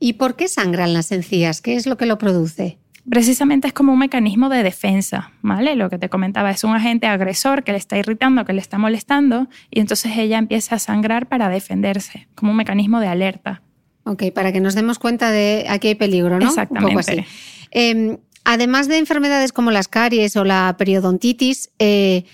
[0.00, 1.60] ¿Y por qué sangran las encías?
[1.60, 2.78] ¿Qué es lo que lo produce?
[3.08, 5.76] Precisamente es como un mecanismo de defensa, ¿vale?
[5.76, 8.78] Lo que te comentaba es un agente agresor que le está irritando, que le está
[8.78, 13.62] molestando, y entonces ella empieza a sangrar para defenderse, como un mecanismo de alerta.
[14.04, 16.46] Ok, para que nos demos cuenta de aquí hay peligro, ¿no?
[16.46, 17.26] Exactamente.
[17.70, 22.24] Em, además de enfermedades como las caries o la periodontitis, eh,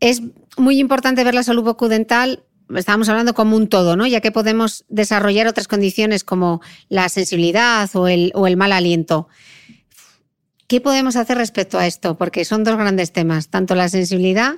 [0.00, 0.22] es
[0.56, 2.44] muy importante ver la salud bucodental
[2.76, 4.06] estábamos hablando como un todo, ¿no?
[4.06, 9.28] Ya que podemos desarrollar otras condiciones como la sensibilidad o el, o el mal aliento.
[10.68, 12.18] ¿Qué podemos hacer respecto a esto?
[12.18, 14.56] Porque son dos grandes temas, tanto la sensibilidad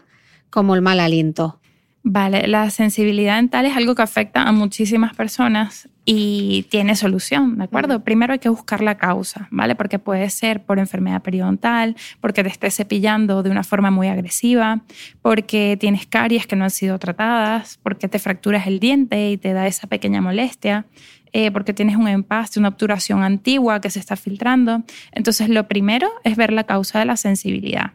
[0.51, 1.61] como el mal aliento.
[2.03, 7.65] Vale, la sensibilidad dental es algo que afecta a muchísimas personas y tiene solución, ¿de
[7.65, 8.03] acuerdo?
[8.03, 9.77] Primero hay que buscar la causa, ¿vale?
[9.77, 14.81] Porque puede ser por enfermedad periodontal, porque te estés cepillando de una forma muy agresiva,
[15.23, 19.53] porque tienes caries que no han sido tratadas, porque te fracturas el diente y te
[19.53, 20.87] da esa pequeña molestia.
[21.33, 24.83] Eh, porque tienes un empaste, una obturación antigua que se está filtrando.
[25.13, 27.93] Entonces, lo primero es ver la causa de la sensibilidad.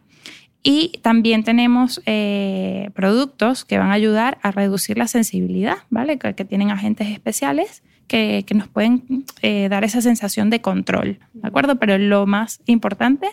[0.62, 6.18] Y también tenemos eh, productos que van a ayudar a reducir la sensibilidad, ¿vale?
[6.18, 11.76] Que, tienen agentes especiales que, nos pueden eh, dar esa sensación de control, ¿de acuerdo?
[11.76, 13.28] Pero lo más importante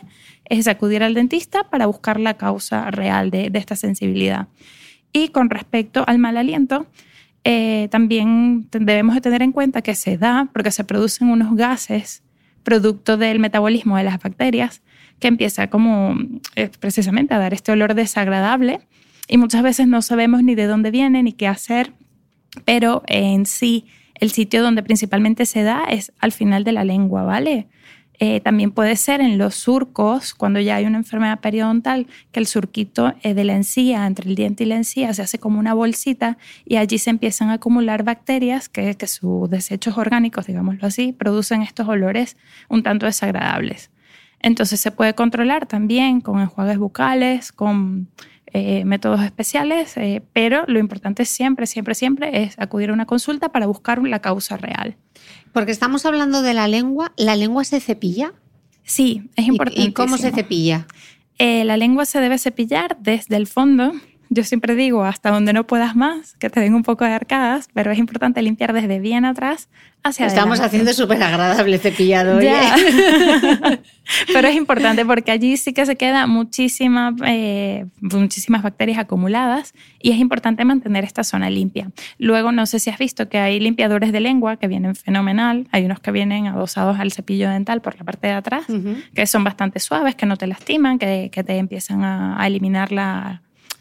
[0.45, 4.47] es acudir al dentista para buscar la causa real de, de esta sensibilidad.
[5.11, 6.85] Y con respecto al mal aliento,
[7.43, 12.23] eh, también debemos de tener en cuenta que se da porque se producen unos gases
[12.63, 14.81] producto del metabolismo de las bacterias
[15.19, 16.15] que empieza como
[16.55, 18.79] eh, precisamente a dar este olor desagradable
[19.27, 21.93] y muchas veces no sabemos ni de dónde viene ni qué hacer,
[22.65, 27.23] pero en sí el sitio donde principalmente se da es al final de la lengua,
[27.23, 27.67] ¿vale?
[28.25, 32.47] Eh, también puede ser en los surcos, cuando ya hay una enfermedad periodontal, que el
[32.47, 35.73] surquito eh, de la encía, entre el diente y la encía, se hace como una
[35.73, 41.11] bolsita y allí se empiezan a acumular bacterias que, que sus desechos orgánicos, digámoslo así,
[41.11, 42.37] producen estos olores
[42.69, 43.91] un tanto desagradables.
[44.39, 48.07] Entonces se puede controlar también con enjuagues bucales, con
[48.53, 49.95] eh, métodos especiales,
[50.31, 54.57] pero lo importante siempre, siempre, siempre es acudir a una consulta para buscar la causa
[54.57, 54.95] real.
[55.51, 57.13] Porque estamos hablando de la lengua.
[57.17, 58.33] ¿La lengua se cepilla?
[58.83, 59.89] Sí, es importante.
[59.89, 60.87] ¿Y, cómo se cepilla?
[61.37, 63.93] Eh, la lengua se debe cepillar desde el fondo.
[64.33, 67.69] Yo siempre digo hasta donde no puedas más, que te den un poco de arcadas,
[67.73, 69.69] pero es importante limpiar desde bien atrás
[70.05, 72.37] Estamos haciendo súper agradable cepillado.
[74.33, 80.11] Pero es importante porque allí sí que se quedan muchísima, eh, muchísimas bacterias acumuladas y
[80.11, 81.89] es importante mantener esta zona limpia.
[82.17, 85.67] Luego, no sé si has visto que hay limpiadores de lengua que vienen fenomenal.
[85.71, 88.65] Hay unos que vienen adosados al cepillo dental por la parte de atrás,
[89.15, 92.91] que son bastante suaves, que no te lastiman, que, te empiezan a, eliminar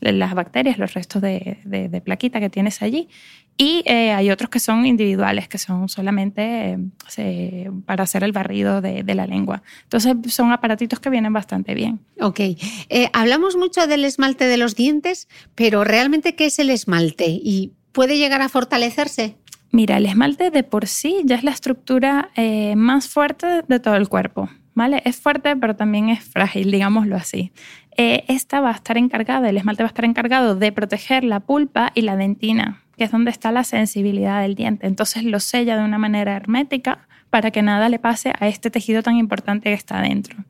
[0.02, 3.08] las bacterias, los restos de, de, plaquita que tienes allí.
[3.56, 6.78] Y eh, hay otros que son individuales, que son solamente
[7.16, 9.62] eh, para hacer el barrido de, la lengua.
[9.84, 12.00] Entonces son aparatitos que vienen bastante bien.
[12.20, 12.40] Ok.
[12.40, 17.26] Eh, hablamos mucho del esmalte de los dientes, pero ¿realmente qué es el esmalte?
[17.28, 19.36] ¿Y puede llegar a fortalecerse?
[19.70, 22.30] Mira, el esmalte de por sí ya es la estructura
[22.76, 24.50] más fuerte de todo el cuerpo.
[24.74, 25.02] ¿Vale?
[25.04, 27.52] Es fuerte, pero también es frágil, digámoslo así.
[27.96, 31.92] esta va a estar encargada, el esmalte va a estar encargado de proteger la pulpa
[31.94, 34.86] y la dentina que es donde está la sensibilidad del diente.
[34.86, 39.02] Entonces lo sella de una manera hermética para que nada le pase a este tejido
[39.02, 40.44] tan importante que está dentro.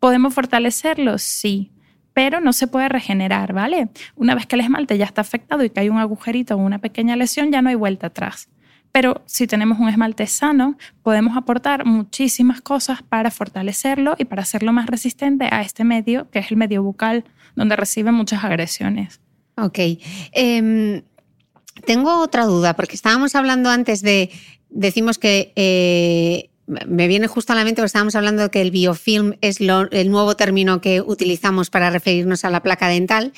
[0.00, 1.18] ¿Podemos fortalecerlo?
[1.18, 1.72] Sí,
[2.12, 3.88] pero no se puede regenerar, ¿vale?
[4.14, 6.78] Una vez que el esmalte ya está afectado y que hay un agujerito o una
[6.78, 8.48] pequeña lesión, ya no hay vuelta atrás.
[8.96, 14.72] Pero si tenemos un esmalte sano, podemos aportar muchísimas cosas para fortalecerlo y para hacerlo
[14.72, 17.24] más resistente a este medio, que es el medio bucal,
[17.56, 19.20] donde recibe muchas agresiones.
[19.58, 19.78] Ok.
[20.32, 21.02] Em,
[21.84, 24.30] tengo otra duda, porque estábamos hablando antes de,
[24.70, 25.52] decimos que...
[25.56, 26.48] Eh,
[26.88, 30.10] me viene justo a la mente porque estábamos hablando de que el biofilm es el
[30.10, 33.32] nuevo término que utilizamos para referirnos a la placa dental.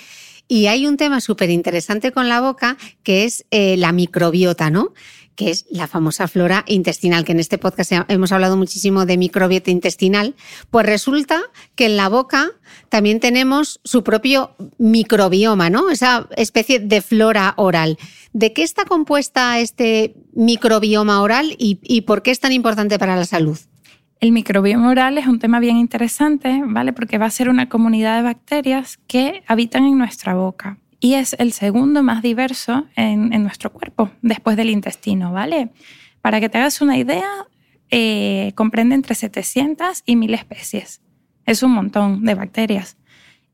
[0.48, 4.94] Y hay un tema súper interesante con la boca que es eh, la microbiota, ¿no?
[5.38, 9.70] Que es la famosa flora intestinal, que en este podcast hemos hablado muchísimo de microbiota
[9.70, 10.34] intestinal,
[10.68, 11.40] pues resulta
[11.76, 12.50] que en la boca
[12.88, 15.90] también tenemos su propio microbioma, ¿no?
[15.90, 17.98] Esa especie de flora oral.
[18.32, 23.14] ¿De qué está compuesta este microbioma oral y, y por qué es tan importante para
[23.14, 23.60] la salud?
[24.18, 26.92] El microbioma oral es un tema bien interesante, ¿vale?
[26.92, 31.36] Porque va a ser una comunidad de bacterias que habitan en nuestra boca y es
[31.38, 35.70] el segundo más diverso en, nuestro cuerpo, después del intestino, ¿vale?
[36.22, 37.28] Para que te hagas una idea,
[37.90, 41.00] eh, comprende entre 700 y 1000 especies.
[41.46, 42.96] Es un montón de bacterias.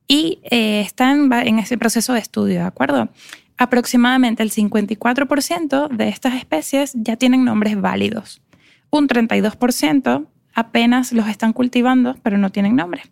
[0.08, 3.10] Y eh, están en ese proceso de estudio, ¿de acuerdo?
[3.56, 8.42] Aproximadamente el 54% de estas especies ya tienen nombres válidos.
[8.90, 13.02] Un 32% apenas los están cultivando, pero no tienen nombre.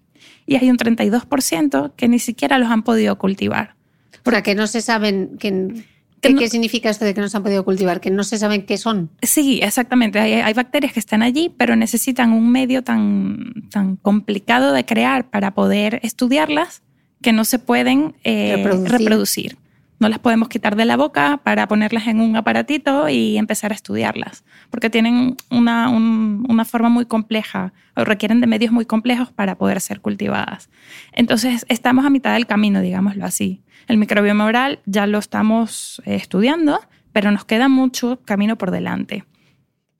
[0.46, 3.76] Y hay un 32% que ni siquiera los han podido cultivar.
[4.24, 5.84] O sea, que no se saben que,
[6.22, 8.00] ¿Qué, significa esto de que no se han podido cultivar?
[8.00, 9.10] ¿Que no se saben qué son?
[9.22, 10.20] Sí, exactamente.
[10.20, 15.52] Hay, bacterias que están allí, pero necesitan un medio tan, tan complicado de crear para
[15.52, 16.82] poder estudiarlas
[17.22, 19.56] que no se pueden eh, reproducir.
[20.02, 23.76] No las podemos quitar de la boca para ponerlas en un aparatito y empezar a
[23.76, 29.54] estudiarlas, porque tienen una, una forma muy compleja o requieren de medios muy complejos para
[29.54, 30.70] poder ser cultivadas.
[31.12, 33.62] Entonces, estamos a mitad del camino, digámoslo así.
[33.86, 36.80] El microbioma oral ya lo estamos eh, estudiando,
[37.12, 39.24] pero nos queda mucho camino por delante.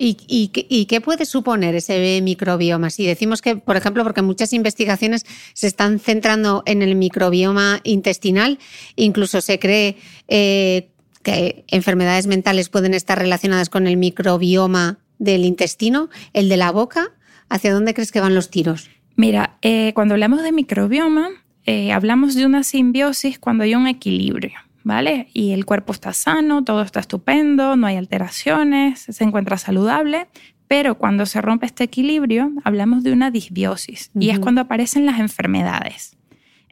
[0.05, 2.91] ¿Y, qué puede suponer ese microbioma?
[2.91, 8.59] Si decimos que, por ejemplo, porque muchas investigaciones se están centrando en el microbioma intestinal,
[8.97, 10.89] incluso se cree eh,
[11.23, 17.13] que enfermedades mentales pueden estar relacionadas con el microbioma del intestino, el de la boca.
[17.49, 18.91] ¿Hacia dónde crees que van los tiros?
[19.15, 21.29] Mira, eh, cuando hablamos de microbioma,
[21.65, 24.59] eh, hablamos de una simbiosis cuando hay un equilibrio.
[24.85, 25.29] ¿Vale?
[25.33, 30.29] Y el cuerpo está sano, todo está estupendo, no hay alteraciones, se encuentra saludable,
[30.69, 35.21] pero cuando se rompe este equilibrio, hablamos de una disbiosis y es cuando aparecen las
[35.21, 36.17] enfermedades.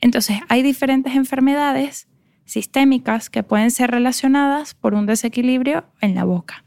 [0.01, 2.09] Entonces, hay diferentes enfermedades
[2.47, 6.65] sistémicas que pueden ser relacionadas por un desequilibrio en la boca.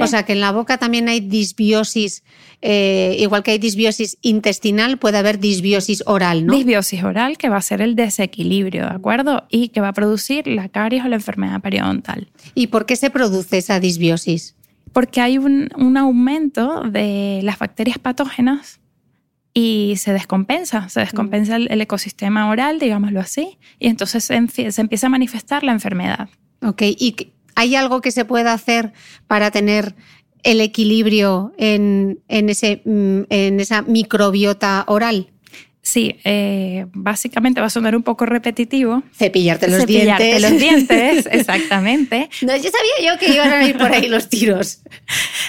[0.00, 2.24] O sea que en la boca también hay disbiosis,
[2.62, 6.54] eh, igual que hay disbiosis intestinal, puede haber disbiosis oral, ¿no?
[6.54, 9.44] Disbiosis oral que va a ser el desequilibrio, ¿de acuerdo?
[9.50, 12.28] Y que va a producir la caries o la enfermedad periodontal.
[12.54, 14.56] ¿Y por qué se produce esa disbiosis?
[14.92, 18.80] Porque hay un, aumento de las bacterias patógenas
[19.52, 25.06] y se descompensa, se descompensa el, ecosistema oral, digámoslo así, y entonces se, se empieza
[25.06, 26.28] a manifestar la enfermedad.
[26.62, 28.92] Ok, ¿y ¿Hay algo que se pueda hacer
[29.26, 29.96] para tener
[30.44, 35.30] el equilibrio en, ese, mm, en esa microbiota oral?
[35.86, 39.04] Sí, eh, básicamente va a sonar un poco repetitivo.
[39.14, 40.50] Cepillarte los Cepillarte dientes.
[40.50, 42.28] los dientes, exactamente.
[42.42, 44.80] No, yo sabía yo que iban a ir por ahí los tiros.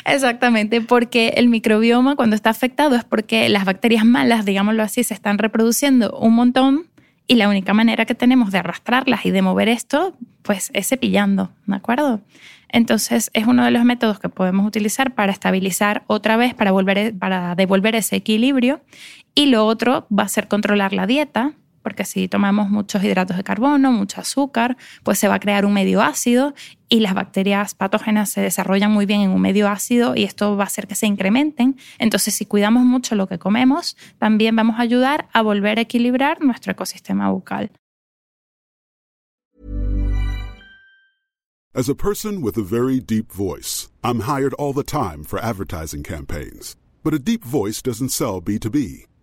[0.05, 5.15] Exactamente, porque el microbioma cuando está afectado es porque las bacterias malas, digámoslo así, se
[5.15, 6.85] están reproduciendo un montón
[7.27, 11.51] y la única manera que tenemos de arrastrarlas y de mover esto, pues es cepillando,
[11.65, 12.21] ¿de acuerdo?
[12.69, 17.17] Entonces es uno de los métodos que podemos utilizar para estabilizar otra vez, para, volver,
[17.17, 18.81] para devolver ese equilibrio.
[19.35, 21.53] Y lo otro va a ser controlar la dieta,
[21.87, 25.71] porque si tomamos muchos hidratos de carbono, mucho azúcar, pues se va a crear un
[25.71, 26.53] medio ácido
[26.89, 30.65] y las bacterias patógenas se desarrollan muy bien en un medio ácido y esto va
[30.65, 31.77] a hacer que se incrementen.
[31.97, 36.43] Entonces, si cuidamos mucho lo que comemos, también vamos a ayudar a volver a equilibrar
[36.43, 37.71] nuestro ecosistema bucal.
[41.73, 46.03] As a person with a very deep voice, I'm hired all the time for advertising
[46.03, 46.75] campaigns.
[47.01, 49.05] But a deep voice doesn't sell B2B.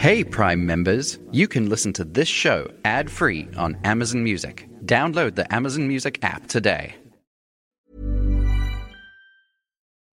[0.00, 4.68] Hey, Prime members, you can listen to this show ad free on Amazon Music.
[4.86, 6.94] Download the Amazon Music app today.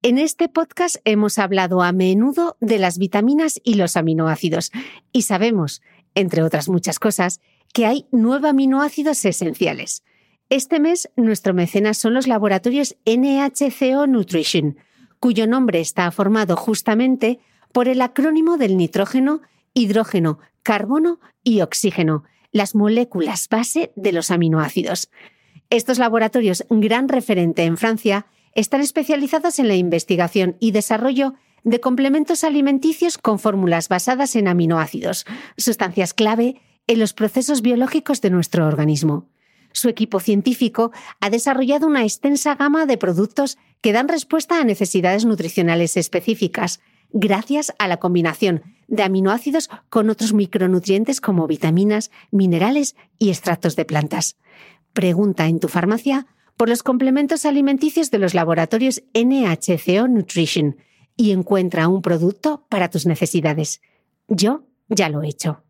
[0.02, 4.72] En este podcast hemos hablado a menudo de las vitaminas y los aminoácidos
[5.12, 5.84] y sabemos,
[6.16, 7.40] entre otras muchas cosas,
[7.72, 10.04] que hay nueve aminoácidos esenciales.
[10.50, 14.80] Este mes nuestro mecenas son los laboratorios NHCO Nutrition,
[15.20, 17.38] cuyo nombre está formado justamente
[17.72, 19.42] por el acrónimo del nitrógeno,
[19.76, 25.12] hidrógeno, carbono y oxígeno, las moléculas base de los aminoácidos.
[25.70, 32.44] Estos laboratorios, gran referente en Francia, están especializados en la investigación y desarrollo de complementos
[32.44, 35.26] alimenticios con fórmulas basadas en aminoácidos,
[35.58, 39.28] sustancias clave en los procesos biológicos de nuestro organismo.
[39.74, 45.26] Su equipo científico ha desarrollado una extensa gama de productos que dan respuesta a necesidades
[45.26, 46.80] nutricionales específicas,
[47.16, 53.86] gracias a la combinación de aminoácidos con otros micronutrientes como vitaminas, minerales y extractos de
[53.86, 54.38] plantas.
[54.94, 60.78] Pregunta en tu farmacia por los complementos alimenticios de los laboratorios NHCO Nutrition
[61.16, 63.82] y encuentra un producto para tus necesidades.
[64.28, 65.62] Yo ya lo he hecho.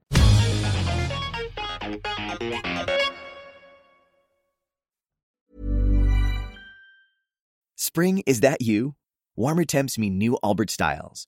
[7.77, 8.95] Spring, is that you?
[9.37, 11.27] Warmer temps mean new Albert styles.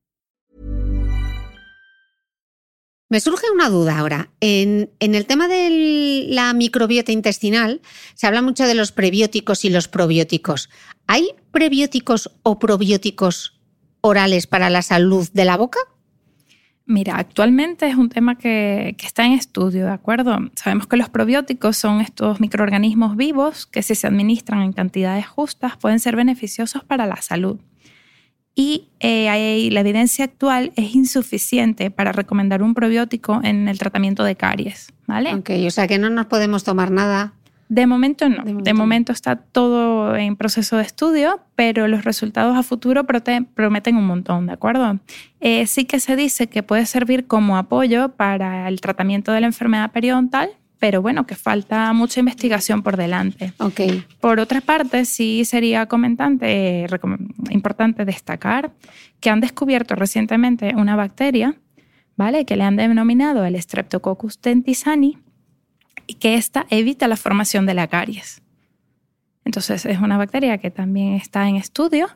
[3.11, 4.29] Me surge una duda ahora.
[4.39, 7.81] En, el tema de la microbiota intestinal
[8.13, 10.69] se habla mucho de los prebióticos y los probióticos.
[11.07, 13.59] ¿Hay prebióticos o probióticos
[13.99, 15.79] orales para la salud de la boca?
[16.85, 20.37] Mira, actualmente es un tema que, que, está en estudio, ¿de acuerdo?
[20.55, 25.75] Sabemos que los probióticos son estos microorganismos vivos que si se administran en cantidades justas
[25.75, 27.59] pueden ser beneficiosos para la salud
[28.55, 34.35] y eh, la evidencia actual es insuficiente para recomendar un probiótico en el tratamiento de
[34.35, 35.33] caries, ¿vale?
[35.33, 37.33] Ok, o sea que no nos podemos tomar nada.
[37.69, 38.43] De momento no.
[38.43, 43.05] De momento, de momento está todo en proceso de estudio, pero los resultados a futuro
[43.05, 44.99] prometen un montón, ¿de acuerdo?
[45.39, 49.47] Eh, sí que se dice que puede servir como apoyo para el tratamiento de la
[49.47, 50.49] enfermedad periodontal,
[50.81, 53.53] pero bueno, que falta mucha investigación por delante.
[53.59, 54.03] Okay.
[54.19, 56.87] Por otra parte, sí sería comentante,
[57.51, 58.71] importante destacar
[59.19, 61.55] que han descubierto recientemente una bacteria,
[62.17, 62.45] ¿vale?
[62.45, 65.19] Que le han denominado el Streptococcus dentisani
[66.07, 68.41] y que esta evita la formación de la caries.
[69.45, 72.09] Entonces, es una bacteria que también está en estudio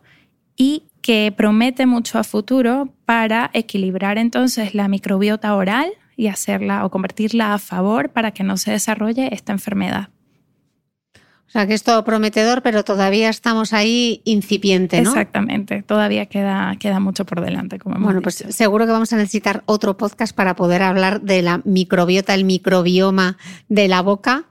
[0.58, 6.92] y que promete mucho a futuro para equilibrar entonces la microbiota oral y hacerla o
[6.92, 10.10] convertirla a favor para que no se desarrolle esta enfermedad.
[11.48, 15.12] O sea, que es todo prometedor, pero todavía estamos ahí incipiente, ¿no?
[15.12, 19.18] Exactamente, todavía queda, queda mucho por delante, como hemos Bueno, pues seguro que vamos a
[19.18, 23.38] necesitar otro podcast para poder hablar de la microbiota, el microbioma
[23.70, 24.46] de la boca,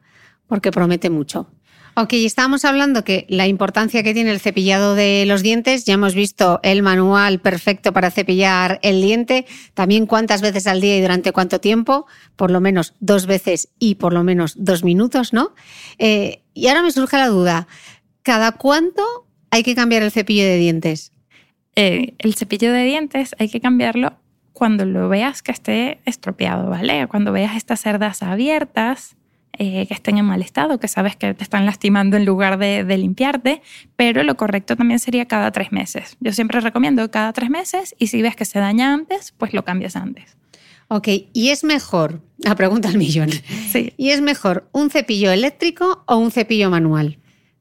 [0.46, 1.48] porque promete mucho.
[1.96, 6.16] Ok, estábamos hablando que la importancia que tiene el cepillado de los dientes, ya hemos
[6.16, 11.30] visto el manual perfecto para cepillar el diente, también cuántas veces al día y durante
[11.30, 15.54] cuánto tiempo, por lo menos dos veces y por lo menos dos minutos, ¿no?
[15.98, 17.68] Eh, y ahora me surge la duda,
[18.24, 19.04] ¿cada cuánto
[19.50, 21.12] hay que cambiar el cepillo de dientes?
[21.76, 24.14] Eh, el cepillo de dientes hay que cambiarlo
[24.52, 27.06] cuando lo veas que esté estropeado, ¿vale?
[27.06, 29.16] Cuando veas estas cerdas abiertas,
[29.58, 32.84] eh, que estén en mal estado, que sabes que te están lastimando en lugar de,
[32.84, 33.62] de, limpiarte,
[33.96, 36.16] pero lo correcto también sería cada tres meses.
[36.20, 39.64] Yo siempre recomiendo cada tres meses y si ves que se daña antes, pues lo
[39.64, 40.36] cambias antes.
[40.88, 43.30] Ok, ¿y es mejor, la pregunta al millón,
[43.70, 43.92] sí.
[43.96, 47.18] ¿y es mejor un cepillo eléctrico o un cepillo manual?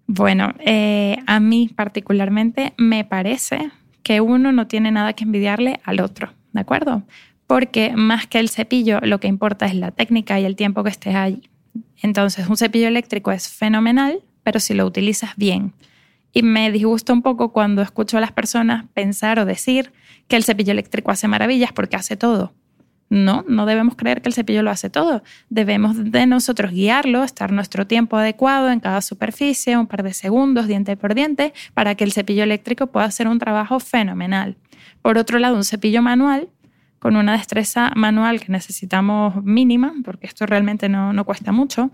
[0.08, 3.72] Bueno, eh, a mí particularmente me parece
[4.04, 7.04] que uno no tiene nada que envidiarle al otro, ¿de acuerdo?
[7.48, 10.90] Porque más que el cepillo, lo que importa es la técnica y el tiempo que
[10.90, 11.42] estés allí.
[12.02, 15.74] Entonces, un cepillo eléctrico es fenomenal, pero si lo utilizas bien.
[16.32, 19.92] Y me disgusta un poco cuando escucho a las personas pensar o decir
[20.28, 22.54] que el cepillo eléctrico hace maravillas porque hace todo.
[23.10, 25.22] No, no debemos creer que el cepillo lo hace todo.
[25.50, 30.68] Debemos de nosotros guiarlo, estar nuestro tiempo adecuado en cada superficie, un par de segundos,
[30.68, 34.58] diente por diente, para que el cepillo eléctrico pueda hacer un trabajo fenomenal.
[35.04, 36.50] Por otro lado, un cepillo manual
[37.04, 41.92] con una destreza manual que necesitamos mínima, porque esto realmente no, no cuesta mucho,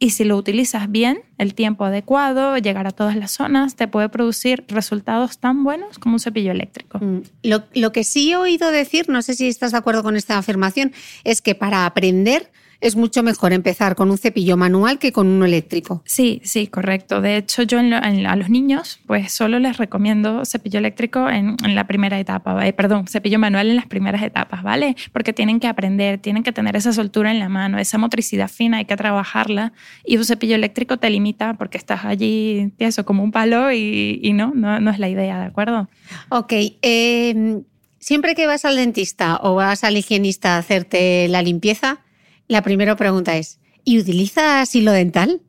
[0.00, 4.08] y si lo utilizas bien, el tiempo adecuado, llegar a todas las zonas, te puede
[4.08, 6.98] producir resultados tan buenos como un cepillo eléctrico.
[6.98, 7.20] Mm.
[7.44, 10.36] Lo, lo, que sí he oído decir, no sé si estás de acuerdo con esta
[10.36, 10.90] afirmación,
[11.22, 12.50] es que para aprender
[12.80, 16.02] es mucho mejor empezar con un cepillo manual que con uno eléctrico.
[16.04, 17.20] Sí, sí, correcto.
[17.20, 22.18] De hecho, yo a los niños, pues solo les recomiendo cepillo eléctrico en, la primera
[22.18, 24.96] etapa, eh, perdón, cepillo manual en las primeras etapas, ¿vale?
[25.12, 28.78] Porque tienen que aprender, tienen que tener esa soltura en la mano, esa motricidad fina,
[28.78, 29.72] hay que trabajarla.
[30.04, 34.52] Y un cepillo eléctrico te limita porque estás allí, eso, como un palo y, no,
[34.54, 35.88] no, es la idea, ¿de acuerdo?
[36.28, 36.52] Ok.
[36.82, 37.64] Em,
[37.98, 42.00] siempre que vas al dentista o vas al higienista a hacerte la limpieza,
[42.48, 45.42] la primera pregunta es, ¿y utilizas hilo dental?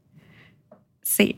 [1.10, 1.36] Sí.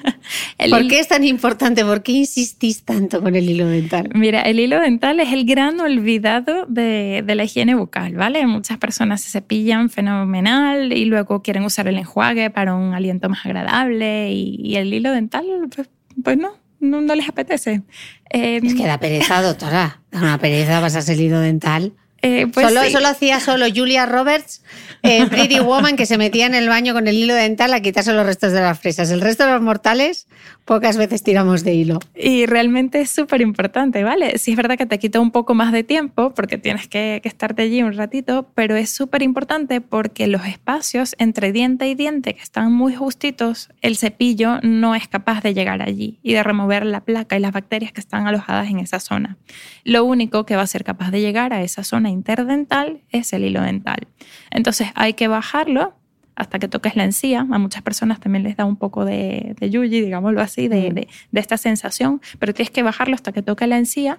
[0.70, 1.84] ¿Por qué es tan importante?
[1.84, 4.10] ¿Por qué insistís tanto con el hilo dental?
[4.12, 8.44] Mira, el hilo dental es el gran olvidado de, la higiene bucal, ¿vale?
[8.48, 13.46] Muchas personas se cepillan fenomenal y luego quieren usar el enjuague para un aliento más
[13.46, 15.88] agradable y, el hilo dental, pues,
[16.22, 16.50] pues no,
[16.80, 17.82] no, les apetece.
[18.30, 20.02] es que da pereza, doctora.
[20.10, 21.92] Da una pereza pasarse el hilo dental.
[22.24, 24.62] Eh, pues solo, hacía solo Julia Roberts,
[25.02, 28.14] eh, Pretty Woman, que se metía en el baño con el hilo dental a quitarse
[28.14, 29.10] los restos de las fresas.
[29.10, 30.26] El resto de los mortales
[30.64, 31.98] pocas veces tiramos de hilo.
[32.14, 34.38] Y realmente es súper importante, ¿vale?
[34.38, 37.28] Sí es verdad que te quita un poco más de tiempo porque tienes que, que
[37.28, 42.34] estarte allí un ratito, pero es súper importante porque los espacios entre diente y diente
[42.34, 46.86] que están muy justitos, el cepillo no es capaz de llegar allí y de remover
[46.86, 49.36] la placa y las bacterias que están alojadas en esa zona.
[49.84, 53.44] Lo único que va a ser capaz de llegar a esa zona interdental es el
[53.44, 54.06] hilo dental.
[54.50, 55.94] Entonces hay que bajarlo
[56.36, 57.40] hasta que toques la encía.
[57.40, 61.08] A muchas personas también les da un poco de, de yuyi, digámoslo así, de, de,
[61.30, 64.18] de, esta sensación, pero tienes que bajarlo hasta que toque la encía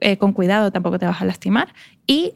[0.00, 1.74] eh, con cuidado, tampoco te vas a lastimar,
[2.06, 2.32] y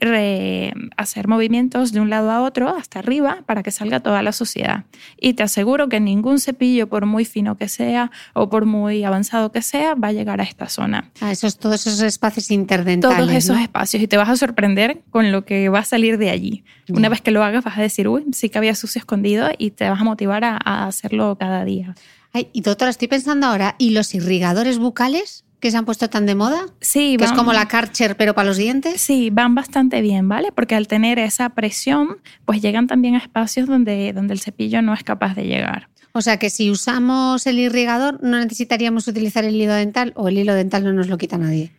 [0.96, 4.84] hacer movimientos de un lado a otro hasta arriba para que salga toda la suciedad.
[5.20, 9.50] Y te aseguro que ningún cepillo, por muy fino que sea o por muy avanzado
[9.50, 11.10] que sea, va a llegar a esta zona.
[11.20, 13.18] A esos, todos esos espacios interdentales.
[13.18, 16.30] Todos esos espacios y te vas a sorprender con lo que va a salir de
[16.30, 16.62] allí.
[16.88, 19.72] Una vez que lo hagas vas a decir, uy, sí que había sucio escondido y
[19.72, 21.96] te vas a motivar a, a hacerlo cada día.
[22.32, 25.44] Ay, y doctora, estoy pensando ahora, ¿y los irrigadores bucales?
[25.60, 26.66] Que se han puesto tan de moda?
[26.80, 27.16] Sí.
[27.18, 29.00] Que es como la Karcher, pero para los dientes.
[29.00, 30.52] Sí, van bastante bien, ¿vale?
[30.52, 34.92] Porque al tener esa presión, pues llegan también a espacios donde, donde el cepillo no
[34.92, 35.88] es capaz de llegar.
[36.12, 40.38] O sea que si usamos el irrigador, no necesitaríamos utilizar el hilo dental o el
[40.38, 41.72] hilo dental no nos lo quita nadie.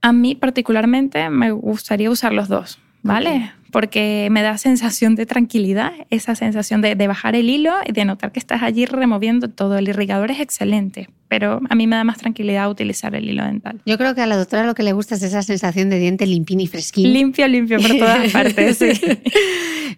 [0.00, 3.52] A mí particularmente me gustaría usar los dos, ¿vale?
[3.70, 8.32] Porque me da sensación de tranquilidad, esa sensación de, bajar el hilo y de notar
[8.32, 9.78] que estás allí removiendo todo.
[9.78, 13.80] El irrigador es excelente, pero a mí me da más tranquilidad utilizar el hilo dental.
[13.86, 16.26] Yo creo que a la doctora lo que le gusta es esa sensación de diente
[16.26, 17.12] limpín y fresquín.
[17.12, 18.92] Limpio, limpio por todas partes, sí.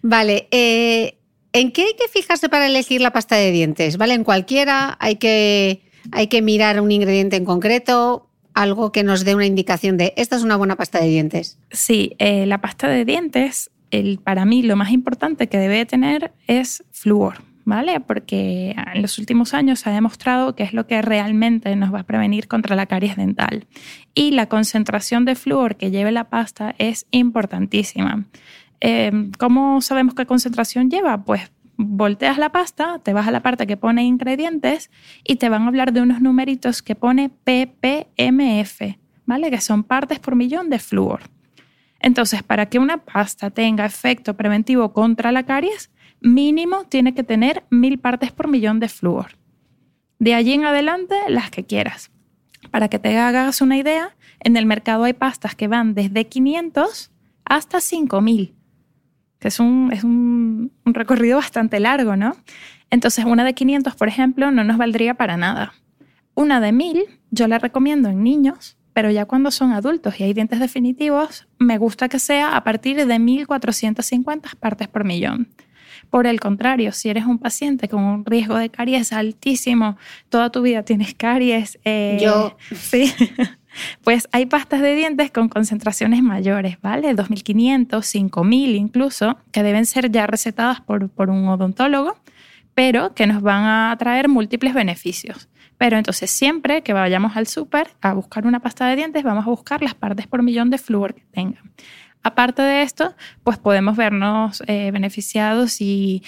[0.01, 1.15] vale, eh,
[1.53, 3.97] ¿en qué hay que fijarse para elegir la pasta de dientes?
[3.97, 4.13] ¿Vale?
[4.13, 9.35] En cualquiera hay que, hay que mirar un ingrediente en concreto algo que nos dé
[9.35, 11.57] una indicación de esta es una buena pasta de dientes?
[11.71, 16.33] Sí, eh, la pasta de dientes, el, para mí lo más importante que debe tener
[16.47, 17.43] es flúor.
[17.63, 17.99] ¿Vale?
[17.99, 21.99] Porque en los últimos años se ha demostrado que es lo que realmente nos va
[21.99, 23.67] a prevenir contra la caries dental.
[24.15, 28.25] Y la concentración de flúor que lleve la pasta es importantísima.
[28.81, 31.23] Eh, ¿Cómo sabemos qué concentración lleva?
[31.23, 31.51] Pues
[31.85, 34.91] volteas la pasta, te vas a la parte que pone ingredientes
[35.23, 38.81] y te van a hablar de unos numeritos que pone ppmf,
[39.25, 39.49] ¿vale?
[39.49, 41.21] Que son partes por millón de flúor.
[41.99, 47.63] Entonces, para que una pasta tenga efecto preventivo contra la caries, mínimo tiene que tener
[47.69, 49.37] mil partes por millón de flúor.
[50.19, 52.11] De allí en adelante, las que quieras.
[52.69, 57.11] Para que te hagas una idea, en el mercado hay pastas que van desde 500
[57.45, 58.60] hasta 5000
[59.41, 62.37] que es un, es un, recorrido bastante largo, ¿no?
[62.91, 65.73] Entonces, una de 500, por ejemplo, no nos valdría para nada.
[66.35, 70.33] Una de 1000 yo la recomiendo en niños, pero ya cuando son adultos y hay
[70.33, 75.49] dientes definitivos, me gusta que sea a partir de 1450 partes por millón.
[76.11, 79.97] Por el contrario, si eres un paciente con un riesgo de caries altísimo,
[80.29, 81.79] toda tu vida tienes caries.
[81.83, 82.57] Eh, yo.
[82.75, 83.11] Sí.
[84.03, 87.15] Pues hay pastas de dientes con concentraciones mayores, ¿vale?
[87.15, 92.17] 2.500, 5.000 incluso, que deben ser ya recetadas por, por un odontólogo,
[92.73, 95.49] pero que nos van a traer múltiples beneficios.
[95.77, 99.49] Pero entonces siempre que vayamos al súper a buscar una pasta de dientes, vamos a
[99.49, 101.71] buscar las partes por millón de flúor que tengan.
[102.23, 106.21] Aparte de esto, pues podemos vernos eh, beneficiados si,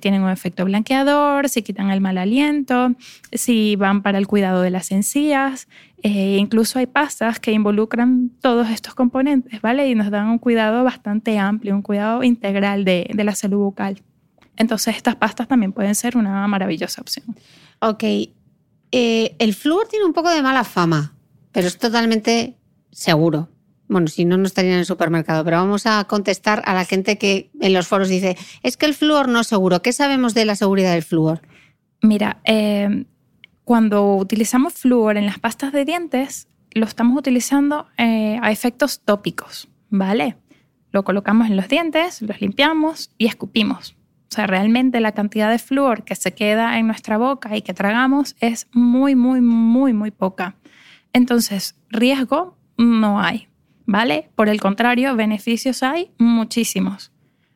[0.00, 2.94] tienen un efecto blanqueador, si quitan el mal aliento,
[3.32, 5.68] si van para el cuidado de las encías.
[6.02, 9.88] Eh, incluso hay pastas que involucran todos estos componentes, ¿vale?
[9.88, 14.02] Y nos dan un cuidado bastante amplio, un cuidado integral de, de la salud bucal.
[14.56, 17.36] Entonces, estas pastas también pueden ser una maravillosa opción.
[17.80, 18.02] Ok.
[18.92, 21.14] Eh, el flúor tiene un poco de mala fama,
[21.52, 22.56] pero es totalmente
[22.90, 23.48] seguro.
[23.88, 27.18] Bueno, si no, no estaría en el supermercado, pero vamos a contestar a la gente
[27.18, 29.82] que en los foros dice, es que el flúor no es seguro.
[29.82, 31.40] ¿Qué sabemos de la seguridad del flúor?
[32.02, 33.04] Mira, eh,
[33.64, 39.68] cuando utilizamos flúor en las pastas de dientes, lo estamos utilizando eh, a efectos tópicos,
[39.88, 40.36] ¿vale?
[40.92, 43.96] Lo colocamos en los dientes, los limpiamos y escupimos.
[44.30, 47.74] O sea, realmente la cantidad de flúor que se queda en nuestra boca y que
[47.74, 50.56] tragamos es muy, muy, muy, muy poca.
[51.12, 53.48] Entonces, riesgo no hay.
[53.86, 54.28] ¿Vale?
[54.34, 57.12] Por el contrario, beneficios hay muchísimos.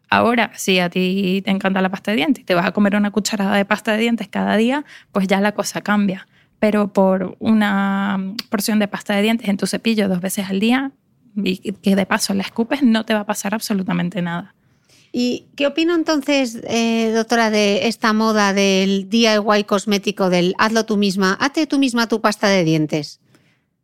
[0.09, 2.97] Ahora, si a ti te encanta la pasta de dientes y te vas a comer
[2.97, 6.27] una cucharada de pasta de dientes cada día, pues ya la cosa cambia.
[6.59, 8.19] Pero por una
[8.49, 10.93] porción de pasta de dientes en tu cepillo dos veces al día
[11.37, 14.55] y que de paso la escupes, no te va a pasar absolutamente nada.
[15.13, 20.97] ¿Y qué opina entonces, eh, doctora, de esta moda del DIY cosmético, del hazlo tú
[20.97, 23.21] misma, hazte tú misma tu pasta de dientes?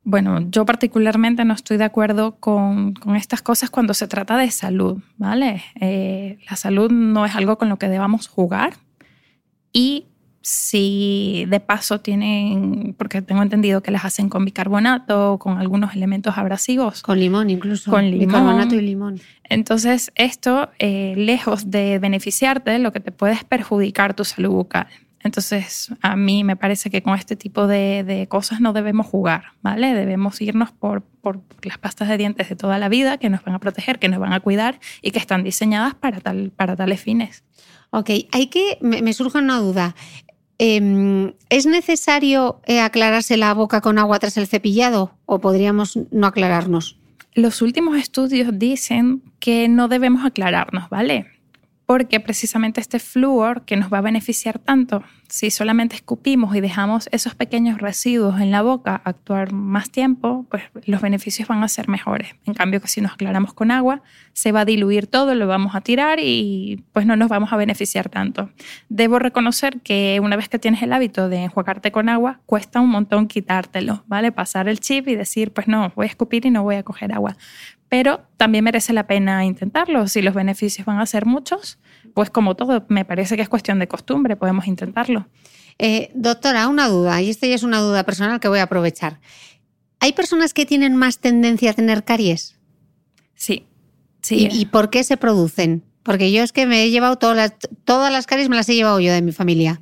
[0.09, 5.03] Bueno, yo particularmente no estoy de acuerdo con, estas cosas cuando se trata de salud,
[5.17, 5.65] ¿vale?
[5.81, 8.75] Eh, la salud no es algo con lo que debamos jugar
[9.73, 10.07] y
[10.43, 16.39] si de paso tienen, porque tengo entendido que las hacen con bicarbonato, con algunos elementos
[16.39, 17.03] abrasivos.
[17.03, 17.91] Con limón incluso.
[17.91, 18.29] Con limón.
[18.29, 19.21] Bicarbonato y limón.
[19.43, 24.87] Entonces esto, eh, lejos de beneficiarte, lo que te puede es perjudicar tu salud bucal.
[25.27, 29.93] Entonces, a mí me parece que con este tipo de, cosas no debemos jugar, ¿vale?
[29.93, 31.03] Debemos irnos por,
[31.63, 34.21] las pastas de dientes de toda la vida que nos van a proteger, que nos
[34.21, 37.43] van a cuidar y que están diseñadas para, tal, para tales fines.
[37.91, 39.97] Ok, hay que, me, surge una duda.
[40.59, 46.29] Em, ¿Es necesario eh, aclararse la boca con agua tras el cepillado o podríamos no
[46.29, 46.99] aclararnos?
[47.35, 51.36] Los últimos estudios dicen que no debemos aclararnos, ¿vale?
[51.87, 57.09] Porque precisamente este flúor que nos va a beneficiar tanto, si solamente escupimos y dejamos
[57.13, 61.89] esos pequeños residuos en la boca actuar más tiempo, pues los beneficios van a ser
[61.89, 62.35] mejores.
[62.45, 65.75] En cambio, que si nos aclaramos con agua, se va a diluir todo, lo vamos
[65.75, 68.51] a tirar y pues no nos vamos a beneficiar tanto.
[68.89, 72.91] Debo reconocer que una vez que tienes el hábito de enjuagarte con agua, cuesta un
[72.91, 74.33] montón quitártelo, ¿vale?
[74.33, 77.13] Pasar el chip y decir, pues no, voy a escupir y no voy a coger
[77.13, 77.37] agua
[77.89, 80.09] pero también merece la pena intentarlo.
[80.09, 81.79] Si los beneficios van a ser muchos,
[82.15, 85.29] pues como todo, me parece que es cuestión de costumbre, podemos intentarlo.
[85.79, 89.21] Eh, doctora, una duda, y esta ya es una duda personal que voy a aprovechar.
[90.01, 92.57] ¿Hay personas que tienen más tendencia a tener caries?
[93.35, 93.67] Sí,
[94.21, 94.49] sí.
[94.51, 95.85] ¿Y, por qué se producen?
[96.03, 98.75] Porque yo es que me he llevado todas las, todas las caries, me las he
[98.75, 99.81] llevado yo de mi familia.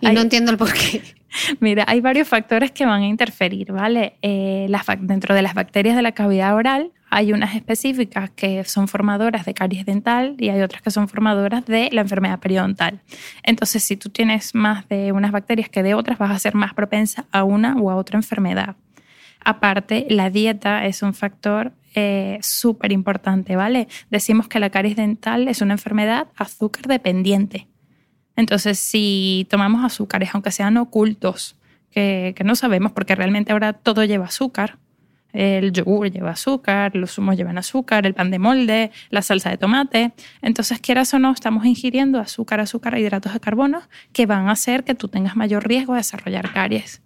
[0.00, 1.02] Y no entiendo el por qué.
[1.60, 4.16] Mira, hay varios factores que van a interferir, ¿vale?
[4.22, 4.70] Eh,
[5.00, 9.54] dentro de las bacterias de la cavidad oral hay unas específicas que son formadoras de
[9.54, 13.00] caries dental y hay otras que son formadoras de la enfermedad periodontal.
[13.42, 16.74] Entonces, si tú tienes más de unas bacterias que de otras, vas a ser más
[16.74, 18.76] propensa a una u a otra enfermedad.
[19.44, 23.88] Aparte, la dieta es un factor eh, súper importante, ¿vale?
[24.10, 27.68] Decimos que la caries dental es una enfermedad azúcar dependiente.
[28.36, 31.56] Entonces, si tomamos azúcares, aunque sean ocultos,
[31.90, 34.76] que, que no sabemos, porque realmente ahora todo lleva azúcar,
[35.38, 39.56] el yogur lleva azúcar, los zumos llevan azúcar, el pan de molde, la salsa de
[39.56, 40.12] tomate.
[40.42, 43.82] Entonces, quieras o no, estamos ingiriendo azúcar, azúcar hidratos de carbono
[44.12, 47.02] que van a hacer que tú tengas mayor riesgo de desarrollar caries.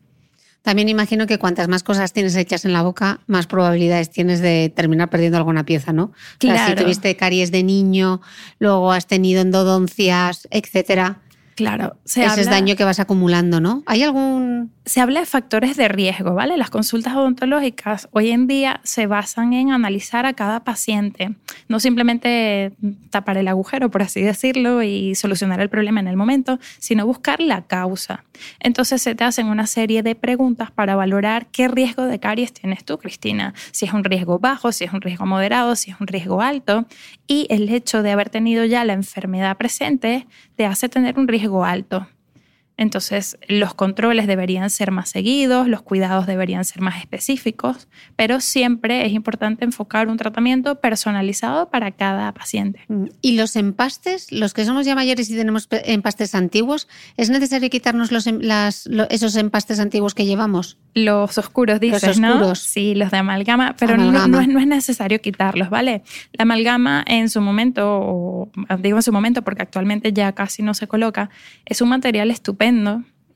[0.62, 4.72] También imagino que cuantas más cosas tienes hechas en la boca, más probabilidades tienes de
[4.74, 6.12] terminar perdiendo alguna pieza, ¿no?
[6.39, 6.70] Claro.
[6.70, 8.22] si tuviste caries de niño,
[8.61, 11.20] luego has tenido endodoncias, etcétera,
[11.63, 13.83] Claro, se ese es daño que vas acumulando, ¿no?
[13.87, 14.73] ¿Hay algún...?
[14.85, 16.57] Se habla de factores de riesgo, ¿vale?
[16.57, 21.37] Las consultas odontológicas hoy en día se basan en analizar a cada paciente,
[21.69, 22.73] no simplemente
[23.11, 27.41] tapar el agujero, por así decirlo, y solucionar el problema en el momento, sino buscar
[27.41, 28.25] la causa.
[28.59, 32.85] Entonces se te hacen una serie de preguntas para valorar qué riesgo de caries tienes
[32.85, 33.55] tú, Cristina.
[33.71, 36.87] Si es un riesgo bajo, si es un riesgo moderado, si es un riesgo alto.
[37.29, 41.51] Y el hecho de haber tenido ya la enfermedad presente te hace tener un riesgo
[41.61, 42.07] alto.
[42.83, 49.07] Entonces, los controles deberían ser más seguidos, los cuidados deberían ser más específicos, pero siempre
[49.07, 52.80] es importante enfocar un tratamiento personalizado para cada paciente.
[52.89, 53.05] Mm.
[53.20, 58.11] ¿Y los empastes, los que somos ya mayores y tenemos empastes antiguos, es necesario quitarnos
[58.11, 58.41] los, em,
[59.11, 60.76] esos empastes antiguos que llevamos?
[60.95, 62.59] Los oscuros, dices, los oscuros.
[62.59, 66.03] Sí, los de amalgama, pero No, es, necesario quitarlos, ¿vale?
[66.33, 70.89] La amalgama en su momento, digo en su momento porque actualmente ya casi no se
[70.89, 71.30] coloca,
[71.64, 72.72] es un material estupendo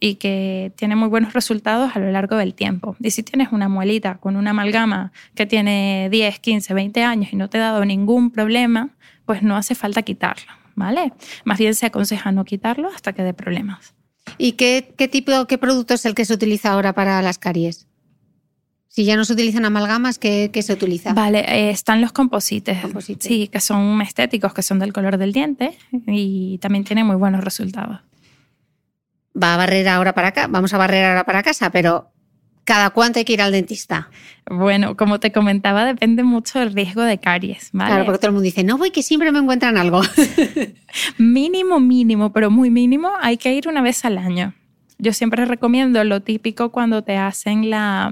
[0.00, 2.96] y que tiene muy buenos resultados a lo largo del tiempo.
[3.00, 7.36] Y si tienes una muelita con una amalgama que tiene 10, 15, 20 años y
[7.36, 8.90] no te ha dado ningún problema,
[9.24, 11.12] pues no hace falta quitarlo, ¿vale?
[11.44, 13.94] Más bien se aconseja no quitarlo hasta que dé problemas.
[14.38, 17.86] ¿Y qué, qué tipo, qué producto es el que se utiliza ahora para las caries?
[18.88, 21.12] Si ya no se utilizan amalgamas, ¿qué, se utiliza?
[21.12, 22.78] Vale, eh, están los composites,
[23.20, 25.76] Sí, que son estéticos, que son del color del diente
[26.06, 28.00] y también tienen muy buenos resultados.
[29.40, 32.10] Va a barrer ahora para acá, vamos a barrer ahora para casa, pero
[32.66, 34.10] ¿Cada cuánto hay que ir al dentista?
[34.50, 37.70] Bueno, como te comentaba, depende mucho del riesgo de caries.
[37.72, 37.90] ¿vale?
[37.90, 40.02] Claro, porque todo el mundo dice, no voy, que siempre me encuentran algo.
[41.16, 44.52] mínimo, mínimo, pero muy mínimo, hay que ir una vez al año.
[44.98, 48.10] Yo siempre recomiendo lo típico cuando te hacen la,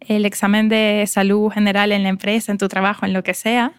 [0.00, 3.72] el examen de salud general en la empresa, en tu trabajo, en lo que sea,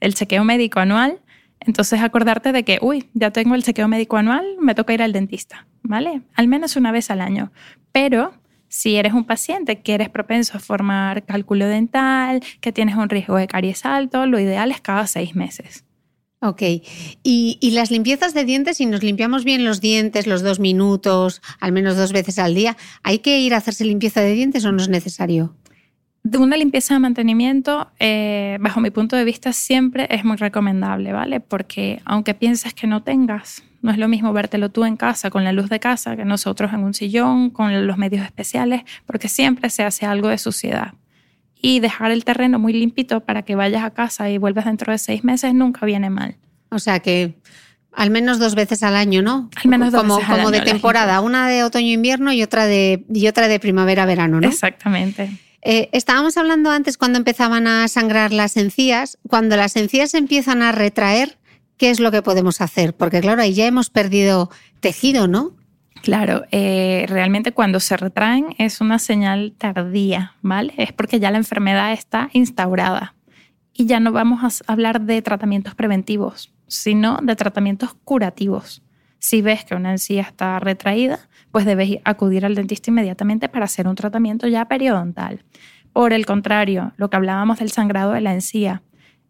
[0.00, 1.18] el chequeo médico anual.
[1.60, 5.12] Entonces acordarte de que, uy, ya tengo el chequeo médico anual, me toca ir al
[5.12, 6.22] dentista, ¿vale?
[6.34, 7.52] Al menos una vez al año.
[7.92, 8.32] Pero
[8.68, 13.36] si eres un paciente que eres propenso a formar cálculo dental, que tienes un riesgo
[13.36, 15.84] de caries alto, lo ideal es cada seis meses.
[16.40, 16.62] Ok.
[17.22, 21.42] ¿Y, ¿Y, las limpiezas de dientes, si nos limpiamos bien los dientes los dos minutos,
[21.60, 24.72] al menos dos veces al día, ¿hay que ir a hacerse limpieza de dientes o
[24.72, 25.54] no es necesario?
[26.22, 31.12] De una limpieza de mantenimiento, eh, bajo mi punto de vista, siempre es muy recomendable,
[31.12, 31.40] ¿vale?
[31.40, 35.44] Porque aunque pienses que no tengas, no es lo mismo vértelo tú en casa con
[35.44, 39.70] la luz de casa que nosotros en un sillón, con los medios especiales, porque siempre
[39.70, 40.92] se hace algo de suciedad.
[41.62, 44.98] Y dejar el terreno muy limpito para que vayas a casa y vuelvas dentro de
[44.98, 46.36] seis meses nunca viene mal.
[46.70, 47.34] O sea que
[47.92, 49.50] al menos dos veces al año, ¿no?
[49.56, 53.04] Al menos dos como, veces al Como de temporada, una de otoño-invierno y otra de,
[53.12, 54.48] y otra de primavera-verano, ¿no?
[54.48, 55.30] Exactamente.
[55.62, 59.18] Eh, estábamos hablando antes cuando empezaban a sangrar las encías.
[59.28, 61.38] Cuando las encías empiezan a retraer,
[61.76, 62.94] ¿qué es lo que podemos hacer?
[62.94, 64.50] Porque claro, ahí ya hemos perdido
[64.80, 65.56] tejido, ¿no?
[66.02, 70.72] Claro, eh, realmente cuando se retraen es una señal tardía, ¿vale?
[70.78, 73.14] Es porque ya la enfermedad está instaurada.
[73.74, 78.82] Y ya no vamos a hablar de tratamientos preventivos, sino de tratamientos curativos.
[79.18, 83.88] Si ves que una encía está retraída, pues debes acudir al dentista inmediatamente para hacer
[83.88, 85.44] un tratamiento ya periodontal.
[85.92, 88.82] Por el contrario, lo que hablábamos del sangrado de la encía,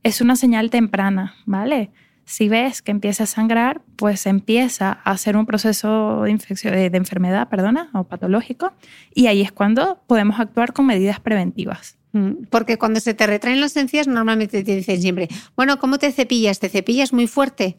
[0.03, 1.91] es una señal temprana, ¿vale?
[2.25, 6.87] Si ves que empieza a sangrar, pues empieza a hacer un proceso de, infección, de,
[6.93, 8.73] enfermedad, perdona, o patológico,
[9.15, 11.99] y ahí es cuando podemos actuar con medidas preventivas.
[12.13, 16.13] Mm, porque cuando se te retraen las encías, normalmente te dicen siempre, bueno, ¿cómo te
[16.13, 16.61] cepillas?
[16.61, 17.79] ¿Te cepillas muy fuerte?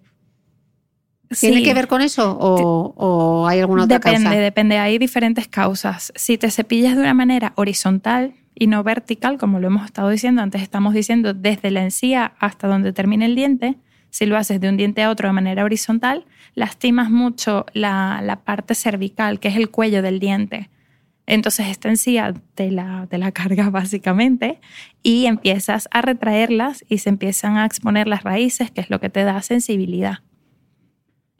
[1.40, 4.30] ¿Tiene que ver con eso o, hay alguna otra depende, causa?
[4.30, 4.78] Depende, depende.
[4.78, 6.12] Hay diferentes causas.
[6.16, 10.42] Si te cepillas de una manera horizontal y no vertical, como lo hemos estado diciendo,
[10.42, 13.78] antes estamos diciendo desde la encía hasta donde termina el diente,
[14.10, 18.42] si lo haces de un diente a otro de manera horizontal, lastimas mucho la, la
[18.42, 20.70] parte cervical, que es el cuello del diente.
[21.28, 24.60] Entonces esta encía te la, te la cargas básicamente
[25.02, 29.10] y empiezas a retraerlas y se empiezan a exponer las raíces, que es lo que
[29.10, 30.20] te da sensibilidad.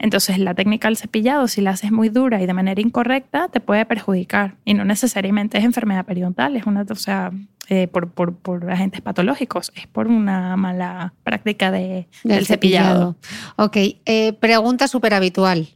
[0.02, 3.60] Entonces, la técnica del cepillado, si la haces muy dura y de manera incorrecta, te
[3.60, 4.56] puede perjudicar.
[4.64, 7.30] Y no necesariamente es enfermedad periodontal, es una, o sea,
[7.68, 13.16] eh, por, por, agentes patológicos, es por una mala práctica de, del cepillado.
[13.54, 15.68] Ok, eh, pregunta súper habitual.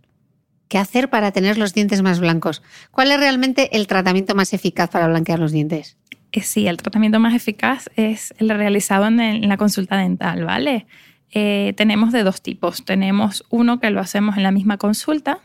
[0.67, 2.65] ¿Qué hacer para tener los dientes más blancos?
[2.91, 5.99] ¿Cuál es realmente el tratamiento más eficaz para blanquear los dientes?
[6.33, 10.87] Eh, sí, el tratamiento más eficaz es el realizado en la consulta dental, ¿vale?
[11.33, 12.85] Eh, tenemos de dos tipos.
[12.85, 15.41] Tenemos uno que lo hacemos en la misma consulta,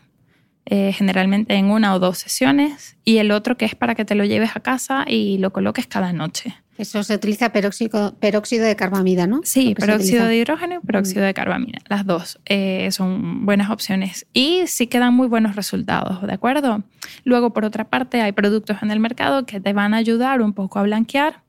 [0.64, 4.14] eh, generalmente en una o dos sesiones, y el otro que es para que te
[4.14, 6.54] lo lleves a casa y lo coloques cada noche.
[6.78, 9.40] Eso se utiliza peróxido, peróxido de carbamida, ¿no?
[9.44, 11.78] Sí, peróxido de hidrógeno y peróxido de carbamida.
[11.88, 16.82] Las dos eh, son buenas opciones y sí quedan muy buenos resultados, ¿de acuerdo?
[17.24, 20.54] Luego, por otra parte, hay productos en el mercado que te van a ayudar un
[20.54, 21.42] poco a blanquear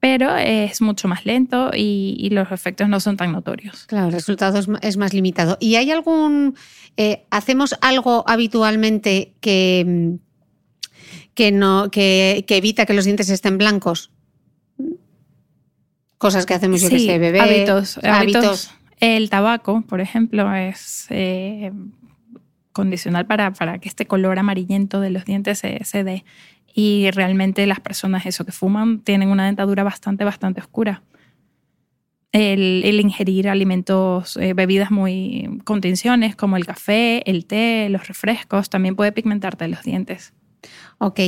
[0.00, 3.86] pero es mucho más lento y, los efectos no son tan notorios.
[3.86, 5.56] Claro, el resultado es, más limitado.
[5.60, 6.56] ¿Y hay algún,
[6.96, 10.18] eh, hacemos algo habitualmente que,
[11.34, 14.10] que, no, que, evita que los dientes estén blancos?
[16.16, 17.40] Cosas que hacemos, yo que sé, bebé.
[17.40, 18.70] Hábitos, hábitos.
[19.00, 21.06] El tabaco, por ejemplo, es...
[21.10, 21.72] Eh,
[22.78, 26.24] condicional para, para que este color amarillento de los dientes se, se dé.
[26.80, 31.02] Y realmente las personas eso que fuman tienen una dentadura bastante, bastante oscura.
[32.30, 38.06] El, el ingerir alimentos, eh, bebidas muy con tinciones como el café, el té, los
[38.06, 40.34] refrescos, también puede pigmentarte los dientes.
[41.00, 41.20] Ok,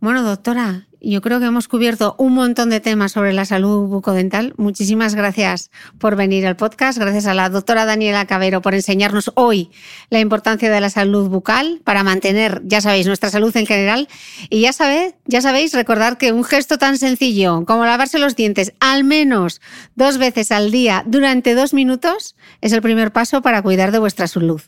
[0.00, 4.52] bueno doctora, yo creo que hemos cubierto un montón de temas sobre la salud bucodental.
[4.56, 6.98] Muchísimas gracias por venir al podcast.
[6.98, 9.70] Gracias a la doctora Daniela Cabero por enseñarnos hoy
[10.10, 14.08] la importancia de la salud bucal para mantener, ya sabéis, nuestra salud en general.
[14.50, 18.72] Y ya sabéis, ya sabéis, recordar que un gesto tan sencillo como lavarse los dientes
[18.80, 19.60] al menos
[19.94, 24.26] dos veces al día durante dos minutos es el primer paso para cuidar de vuestra
[24.26, 24.62] salud.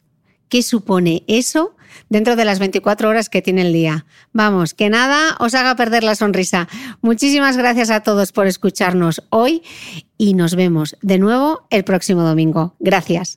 [0.49, 1.75] ¿Qué supone eso
[2.09, 4.07] dentro de las 24 horas que tiene el día?
[4.33, 6.69] Vamos, que nada os haga perder la sonrisa.
[7.01, 9.63] Muchísimas gracias a todos por escucharnos hoy
[10.19, 12.75] y nos vemos de nuevo el próximo domingo.
[12.79, 13.37] Gracias.